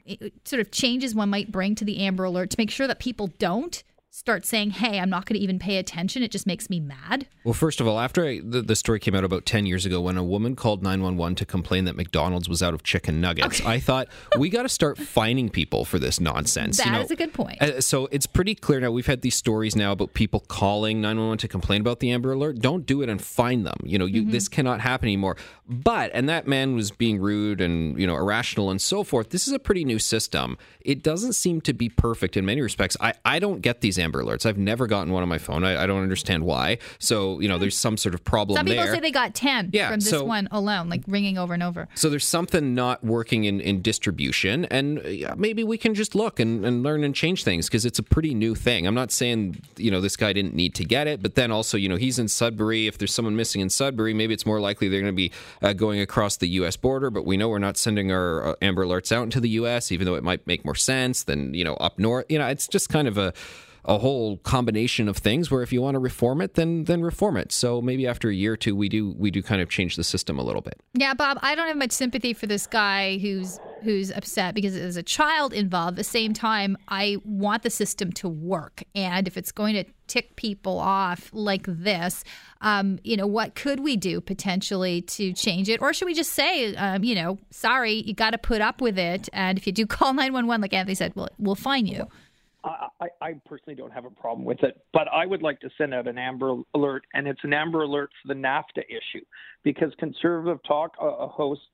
it 0.06 0.34
sort 0.46 0.60
of 0.60 0.70
changes 0.70 1.16
one 1.16 1.30
might 1.30 1.52
bring 1.52 1.74
to 1.76 1.86
the 1.86 2.00
Amber 2.00 2.26
Alert 2.26 2.52
to 2.52 2.56
make 2.60 2.70
sure 2.70 2.88
that 2.88 3.00
people 3.00 3.28
don't 3.40 3.84
start 4.18 4.46
saying, 4.46 4.72
"Hey, 4.72 5.00
I'm 5.00 5.10
not 5.10 5.26
going 5.26 5.36
to 5.36 5.44
even 5.44 5.60
pay 5.60 5.78
attention," 5.78 6.24
it 6.24 6.32
just 6.32 6.48
makes 6.48 6.70
me 6.70 6.80
mad. 6.80 7.28
Well, 7.44 7.54
first 7.54 7.80
of 7.80 7.88
all, 7.88 8.00
after 8.00 8.26
I, 8.26 8.42
the, 8.44 8.62
the, 8.62 8.76
story 8.76 9.00
came 9.00 9.14
out 9.14 9.24
about 9.24 9.46
10 9.46 9.66
years 9.66 9.86
ago 9.86 10.02
when 10.02 10.18
a 10.18 10.24
woman 10.24 10.56
called 10.56 10.82
911 10.84 11.36
to 11.36 11.46
complain 11.46 11.86
that 11.86 11.96
McDonald's 11.96 12.50
was 12.50 12.64
out 12.64 12.74
of 12.74 12.84
chicken 12.84 13.22
nuggets, 13.22 13.62
okay. 13.62 13.70
I 13.70 13.80
thought 13.80 14.08
we 14.38 14.50
got 14.50 14.64
to 14.64 14.70
start 14.70 14.98
fining 14.98 15.50
people 15.50 15.86
for 15.86 16.00
this 16.00 16.20
nonsense. 16.20 16.78
That 16.78 16.88
you 16.88 16.92
know, 16.94 17.02
is 17.02 17.12
a 17.12 17.16
good 17.16 17.34
point. 17.34 17.62
Uh, 17.62 17.80
so 17.80 18.08
it's 18.12 18.26
pretty 18.26 18.56
clear 18.56 18.80
now. 18.80 18.92
We've 18.92 19.06
had 19.06 19.22
these 19.22 19.36
stories 19.36 19.76
now 19.76 19.92
about 19.92 20.14
people 20.16 20.40
calling 20.42 21.00
911 21.00 21.38
to 21.40 21.48
complain 21.48 21.82
about 21.82 22.00
the 22.00 22.12
Amber 22.12 22.32
Alert. 22.32 22.60
Don't 22.60 22.86
do 22.86 23.04
it 23.04 23.10
and 23.10 23.22
fine 23.22 23.64
them. 23.64 23.78
You 23.84 24.00
know, 24.00 24.06
you, 24.06 24.24
mm-hmm. 24.24 24.32
this 24.32 24.48
cannot 24.48 24.82
happen 24.82 25.08
anymore. 25.08 25.38
But 25.70 26.12
and 26.14 26.28
that 26.30 26.48
man 26.48 26.76
was 26.76 26.92
being 26.92 27.20
rude 27.20 27.60
and 27.60 28.00
you 28.00 28.08
know 28.08 28.16
irrational 28.16 28.72
and 28.72 28.82
so 28.82 29.04
forth. 29.04 29.30
This 29.30 29.48
is 29.48 29.54
a 29.54 29.60
pretty 29.60 29.84
new 29.84 30.00
system. 30.00 30.58
It 30.82 31.04
doesn't 31.04 31.34
seem 31.34 31.60
to 31.62 31.74
be 31.74 31.90
perfect 31.90 32.38
in 32.38 32.46
many 32.46 32.62
respects. 32.62 32.96
I 33.02 33.14
I 33.26 33.40
don't 33.40 33.62
get 33.62 33.82
these 33.82 34.00
Amber 34.08 34.24
Alerts. 34.24 34.46
I've 34.46 34.58
never 34.58 34.88
gotten 34.88 35.12
one 35.12 35.22
on 35.22 35.28
my 35.28 35.38
phone. 35.38 35.66
I, 35.66 35.84
I 35.84 35.86
don't 35.86 36.02
understand 36.02 36.44
why. 36.46 36.78
So 36.98 37.42
you 37.42 37.50
know, 37.50 37.58
there's 37.58 37.76
some 37.78 37.98
sort 37.98 38.16
of 38.16 38.24
problem 38.24 38.56
Some 38.56 38.66
people 38.66 38.86
there. 38.86 38.94
say 38.94 39.00
they 39.02 39.12
got 39.12 39.36
10 39.36 39.72
Yeah, 39.74 39.90
from 39.90 40.00
this 40.00 40.10
so- 40.10 40.24
one 40.24 40.48
alone, 40.52 40.88
like 40.90 41.04
ringing 41.08 41.38
over 41.38 41.54
and 41.54 41.62
over. 41.62 41.90
So 41.96 42.10
there's 42.10 42.26
something 42.26 42.74
not 42.74 43.04
working 43.04 43.44
in, 43.44 43.60
in 43.60 43.82
distribution, 43.82 44.64
and 44.66 45.02
maybe 45.36 45.64
we 45.66 45.78
can 45.78 45.94
just 45.94 46.16
look 46.16 46.40
and, 46.40 46.66
and 46.66 46.84
learn 46.84 47.04
and 47.04 47.14
change 47.14 47.44
things 47.44 47.68
because 47.68 47.86
it's 47.86 48.00
a 48.00 48.04
pretty 48.04 48.34
new 48.34 48.56
thing. 48.56 48.88
I'm 48.88 48.96
not 48.96 49.12
saying 49.12 49.62
you 49.76 49.92
know 49.92 50.00
this 50.00 50.16
guy 50.16 50.32
didn't 50.32 50.56
need 50.56 50.74
to 50.76 50.86
get 50.86 51.08
it, 51.08 51.22
but 51.22 51.36
then 51.36 51.52
also 51.52 51.76
you 51.78 51.90
know 51.90 51.98
he's 51.98 52.18
in 52.18 52.28
Sudbury. 52.30 52.88
If 52.88 52.98
there's 52.98 53.14
someone 53.14 53.36
missing 53.36 53.62
in 53.62 53.70
Sudbury, 53.70 54.14
maybe 54.14 54.34
it's 54.34 54.46
more 54.46 54.60
likely 54.62 54.88
they're 54.88 55.02
going 55.02 55.12
to 55.14 55.16
be 55.16 55.32
uh, 55.62 55.74
going 55.74 56.00
across 56.00 56.38
the 56.38 56.48
U.S. 56.60 56.78
border. 56.78 57.10
But 57.10 57.26
we 57.26 57.36
know 57.36 57.50
we're 57.50 57.60
not 57.60 57.76
sending 57.78 58.12
our 58.12 58.50
uh, 58.50 58.56
Amber 58.62 58.86
Alerts 58.86 59.12
out 59.12 59.24
into 59.24 59.40
the 59.42 59.50
U.S., 59.50 59.92
even 59.92 60.06
though 60.06 60.16
it 60.16 60.24
might 60.24 60.46
make 60.48 60.64
more 60.64 60.76
sense 60.76 61.24
than 61.24 61.54
you 61.54 61.64
know 61.64 61.74
up 61.76 62.00
north. 62.00 62.26
You 62.30 62.40
know, 62.40 62.48
it's 62.48 62.68
just 62.68 62.90
kind 62.90 63.08
of 63.08 63.18
a 63.18 63.34
a 63.88 63.98
whole 63.98 64.38
combination 64.38 65.08
of 65.08 65.18
things 65.18 65.50
where 65.50 65.64
if 65.64 65.72
you 65.72 65.82
want 65.82 65.96
to 65.96 66.00
reform 66.00 66.42
it 66.42 66.56
then 66.56 66.84
then 66.84 67.02
reform 67.02 67.38
it. 67.38 67.52
So 67.52 67.82
maybe 67.82 68.06
after 68.06 68.30
a 68.30 68.34
year 68.34 68.54
or 68.54 68.58
two 68.58 68.76
we 68.76 68.90
do 68.90 69.16
we 69.18 69.32
do 69.32 69.42
kind 69.42 69.62
of 69.62 69.70
change 69.70 69.96
the 69.96 70.04
system 70.04 70.38
a 70.38 70.44
little 70.44 70.62
bit. 70.62 70.80
Yeah, 70.94 71.14
Bob, 71.14 71.40
I 71.42 71.56
don't 71.56 71.68
have 71.68 71.78
much 71.78 71.92
sympathy 71.92 72.34
for 72.34 72.48
this 72.48 72.68
guy 72.68 73.18
who's 73.18 73.60
who's 73.84 74.12
upset 74.12 74.56
because 74.56 74.74
there's 74.74 74.98
a 74.98 75.04
child 75.04 75.54
involved. 75.54 75.94
At 75.94 75.98
the 75.98 76.04
same 76.04 76.34
time, 76.34 76.78
I 76.88 77.18
want 77.24 77.64
the 77.64 77.70
system 77.70 78.12
to 78.14 78.28
work, 78.28 78.84
and 78.96 79.28
if 79.28 79.38
it's 79.38 79.52
going 79.52 79.76
to 79.76 79.86
tick 80.08 80.36
people 80.36 80.80
off 80.80 81.30
like 81.34 81.66
this, 81.68 82.24
um, 82.62 82.98
you 83.04 83.16
know, 83.16 83.28
what 83.28 83.56
could 83.56 83.82
we 83.82 83.96
do 83.96 84.20
potentially 84.20 85.02
to 85.02 85.34
change 85.34 85.70
it, 85.70 85.82
or 85.82 85.94
should 85.94 86.06
we 86.06 86.14
just 86.14 86.34
say, 86.34 86.76
um, 86.76 87.04
you 87.04 87.16
know, 87.16 87.38
sorry, 87.52 87.94
you 88.06 88.14
got 88.14 88.32
to 88.32 88.38
put 88.38 88.62
up 88.62 88.82
with 88.82 88.98
it, 88.98 89.30
and 89.32 89.58
if 89.58 89.68
you 89.68 89.74
do 89.74 89.86
call 89.86 90.14
nine 90.14 90.34
one 90.34 90.48
one, 90.48 90.60
like 90.60 90.74
Anthony 90.74 90.96
said, 90.96 91.14
we'll 91.16 91.30
we'll 91.38 91.56
fine 91.56 91.86
you. 91.86 92.08
I, 93.00 93.08
I, 93.22 93.34
personally 93.46 93.76
don't 93.76 93.92
have 93.92 94.06
a 94.06 94.10
problem 94.10 94.44
with 94.44 94.64
it, 94.64 94.82
but 94.92 95.08
I 95.14 95.26
would 95.26 95.44
like 95.44 95.60
to 95.60 95.70
send 95.78 95.94
out 95.94 96.08
an 96.08 96.18
Amber 96.18 96.56
Alert, 96.74 97.06
and 97.14 97.28
it's 97.28 97.44
an 97.44 97.54
Amber 97.54 97.84
Alert 97.84 98.10
for 98.22 98.34
the 98.34 98.40
NAFTA 98.40 98.84
issue, 98.90 99.24
because 99.64 99.94
conservative 100.00 100.60
talk 100.68 100.94
uh, 101.00 101.28
hosts 101.28 101.66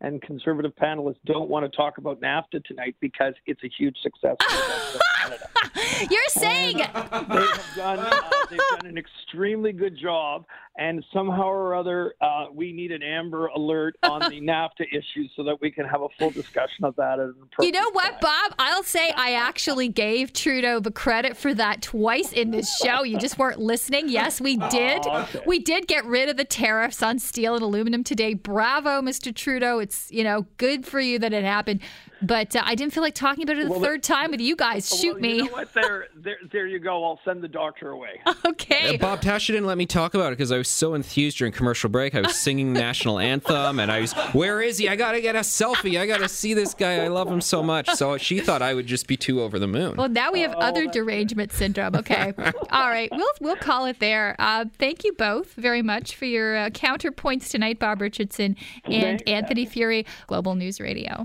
and 0.00 0.22
conservative 0.22 0.72
panelists 0.76 1.18
don't 1.26 1.50
want 1.50 1.70
to 1.70 1.76
talk 1.76 1.98
about 1.98 2.20
NAFTA 2.20 2.64
tonight 2.64 2.96
because 3.00 3.34
it's 3.46 3.62
a 3.62 3.68
huge 3.78 3.96
success. 4.02 4.36
for 4.40 4.98
Canada. 5.20 5.48
You're 6.10 6.22
saying 6.28 6.78
they 6.78 6.82
have 6.82 7.76
done 7.76 7.98
uh, 7.98 8.20
they've 8.48 8.58
done 8.70 8.86
an 8.86 8.98
extremely 8.98 9.72
good 9.72 9.98
job, 9.98 10.46
and 10.80 11.04
somehow 11.12 11.48
or 11.48 11.74
other, 11.76 12.14
uh, 12.22 12.46
we 12.52 12.72
need 12.72 12.90
an 12.90 13.02
Amber 13.02 13.48
Alert 13.48 13.96
on 14.02 14.20
the 14.20 14.40
NAFTA 14.40 14.86
issue 14.90 15.28
so 15.36 15.44
that 15.44 15.60
we 15.60 15.70
can 15.70 15.84
have 15.84 16.00
a 16.00 16.08
full 16.18 16.30
discussion 16.30 16.84
of 16.84 16.96
that. 16.96 17.20
At 17.20 17.26
an 17.26 17.34
You 17.60 17.70
know 17.70 17.90
what, 17.92 18.12
time. 18.12 18.18
Bob? 18.22 18.54
I'll 18.58 18.82
say 18.82 19.12
I 19.14 19.34
actually 19.34 19.88
gave 19.88 20.32
Trudeau 20.32 20.80
the 20.80 20.90
credit 20.90 21.36
for 21.36 21.52
that 21.54 21.82
twice 21.82 22.32
in 22.32 22.50
this 22.50 22.74
show. 22.78 23.02
You 23.02 23.18
just 23.18 23.38
weren't 23.38 23.60
listening. 23.60 24.08
Yes, 24.08 24.40
we 24.40 24.56
did. 24.70 25.02
Oh, 25.04 25.28
okay. 25.34 25.42
We 25.46 25.58
did 25.58 25.86
get 25.86 26.04
rid 26.06 26.30
of 26.30 26.38
the 26.38 26.44
tariffs 26.46 27.02
on 27.02 27.18
steel 27.18 27.54
and 27.54 27.62
aluminum 27.62 28.02
today. 28.02 28.32
Bravo, 28.32 29.02
Mr. 29.02 29.34
Trudeau. 29.34 29.80
It's, 29.80 30.10
you 30.10 30.24
know, 30.24 30.46
good 30.56 30.86
for 30.86 30.98
you 30.98 31.18
that 31.18 31.34
it 31.34 31.44
happened. 31.44 31.80
But 32.22 32.54
uh, 32.54 32.62
I 32.64 32.74
didn't 32.74 32.92
feel 32.92 33.02
like 33.02 33.14
talking 33.14 33.44
about 33.44 33.56
it 33.56 33.66
a 33.66 33.70
Well, 33.70 33.80
third 33.80 34.02
time 34.02 34.30
with 34.30 34.40
you 34.40 34.54
guys. 34.56 34.88
Shoot 34.88 35.14
well, 35.14 35.22
me. 35.22 35.36
You 35.36 35.44
know 35.44 35.52
what? 35.52 35.72
There, 35.72 36.06
there, 36.14 36.36
there 36.52 36.66
you 36.66 36.78
go. 36.78 37.02
I'll 37.04 37.20
send 37.24 37.42
the 37.42 37.48
doctor 37.48 37.90
away. 37.90 38.20
Okay. 38.46 38.96
Uh, 38.96 38.98
Bob 38.98 39.20
Tasha 39.20 39.48
didn't 39.48 39.66
let 39.66 39.78
me 39.78 39.86
talk 39.86 40.14
about 40.14 40.28
it 40.28 40.38
because 40.38 40.50
I 40.50 40.58
was 40.58 40.68
so 40.70 40.94
enthused 40.94 41.38
during 41.38 41.52
commercial 41.52 41.90
break. 41.90 42.14
I 42.14 42.20
was 42.20 42.36
singing 42.36 42.72
the 42.72 42.80
national 42.80 43.18
anthem, 43.18 43.78
and 43.78 43.90
I 43.90 44.00
was, 44.00 44.12
"Where 44.32 44.60
is 44.60 44.78
he? 44.78 44.88
I 44.88 44.96
gotta 44.96 45.20
get 45.20 45.36
a 45.36 45.40
selfie. 45.40 45.98
I 46.00 46.06
gotta 46.06 46.28
see 46.28 46.54
this 46.54 46.74
guy. 46.74 47.04
I 47.04 47.08
love 47.08 47.28
him 47.28 47.40
so 47.40 47.62
much." 47.62 47.88
So 47.90 48.16
she 48.16 48.40
thought 48.40 48.62
I 48.62 48.74
would 48.74 48.86
just 48.86 49.06
be 49.06 49.16
too 49.16 49.40
over 49.40 49.58
the 49.58 49.66
moon. 49.66 49.96
Well, 49.96 50.08
now 50.08 50.32
we 50.32 50.40
have 50.40 50.54
other 50.54 50.86
derangement 50.86 51.52
syndrome. 51.52 51.96
Okay. 51.96 52.32
All 52.70 52.88
right. 52.88 53.10
We'll 53.12 53.32
we'll 53.40 53.56
call 53.56 53.86
it 53.86 53.98
there. 54.00 54.36
Uh, 54.38 54.66
thank 54.78 55.04
you 55.04 55.12
both 55.12 55.52
very 55.54 55.82
much 55.82 56.16
for 56.16 56.24
your 56.24 56.56
uh, 56.56 56.70
counterpoints 56.70 57.50
tonight, 57.50 57.78
Bob 57.78 58.00
Richardson 58.00 58.56
and 58.84 59.26
Anthony 59.28 59.66
Furey, 59.66 60.06
Global 60.26 60.54
News 60.54 60.80
Radio. 60.80 61.24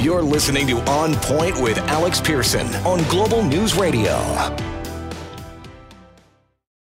You're 0.00 0.22
listening 0.22 0.66
to 0.66 0.78
On 0.90 1.14
Point 1.14 1.58
with 1.62 1.78
Alex 1.78 2.20
Pearson 2.20 2.66
on 2.84 3.02
Global 3.08 3.42
News 3.42 3.74
Radio. 3.74 4.12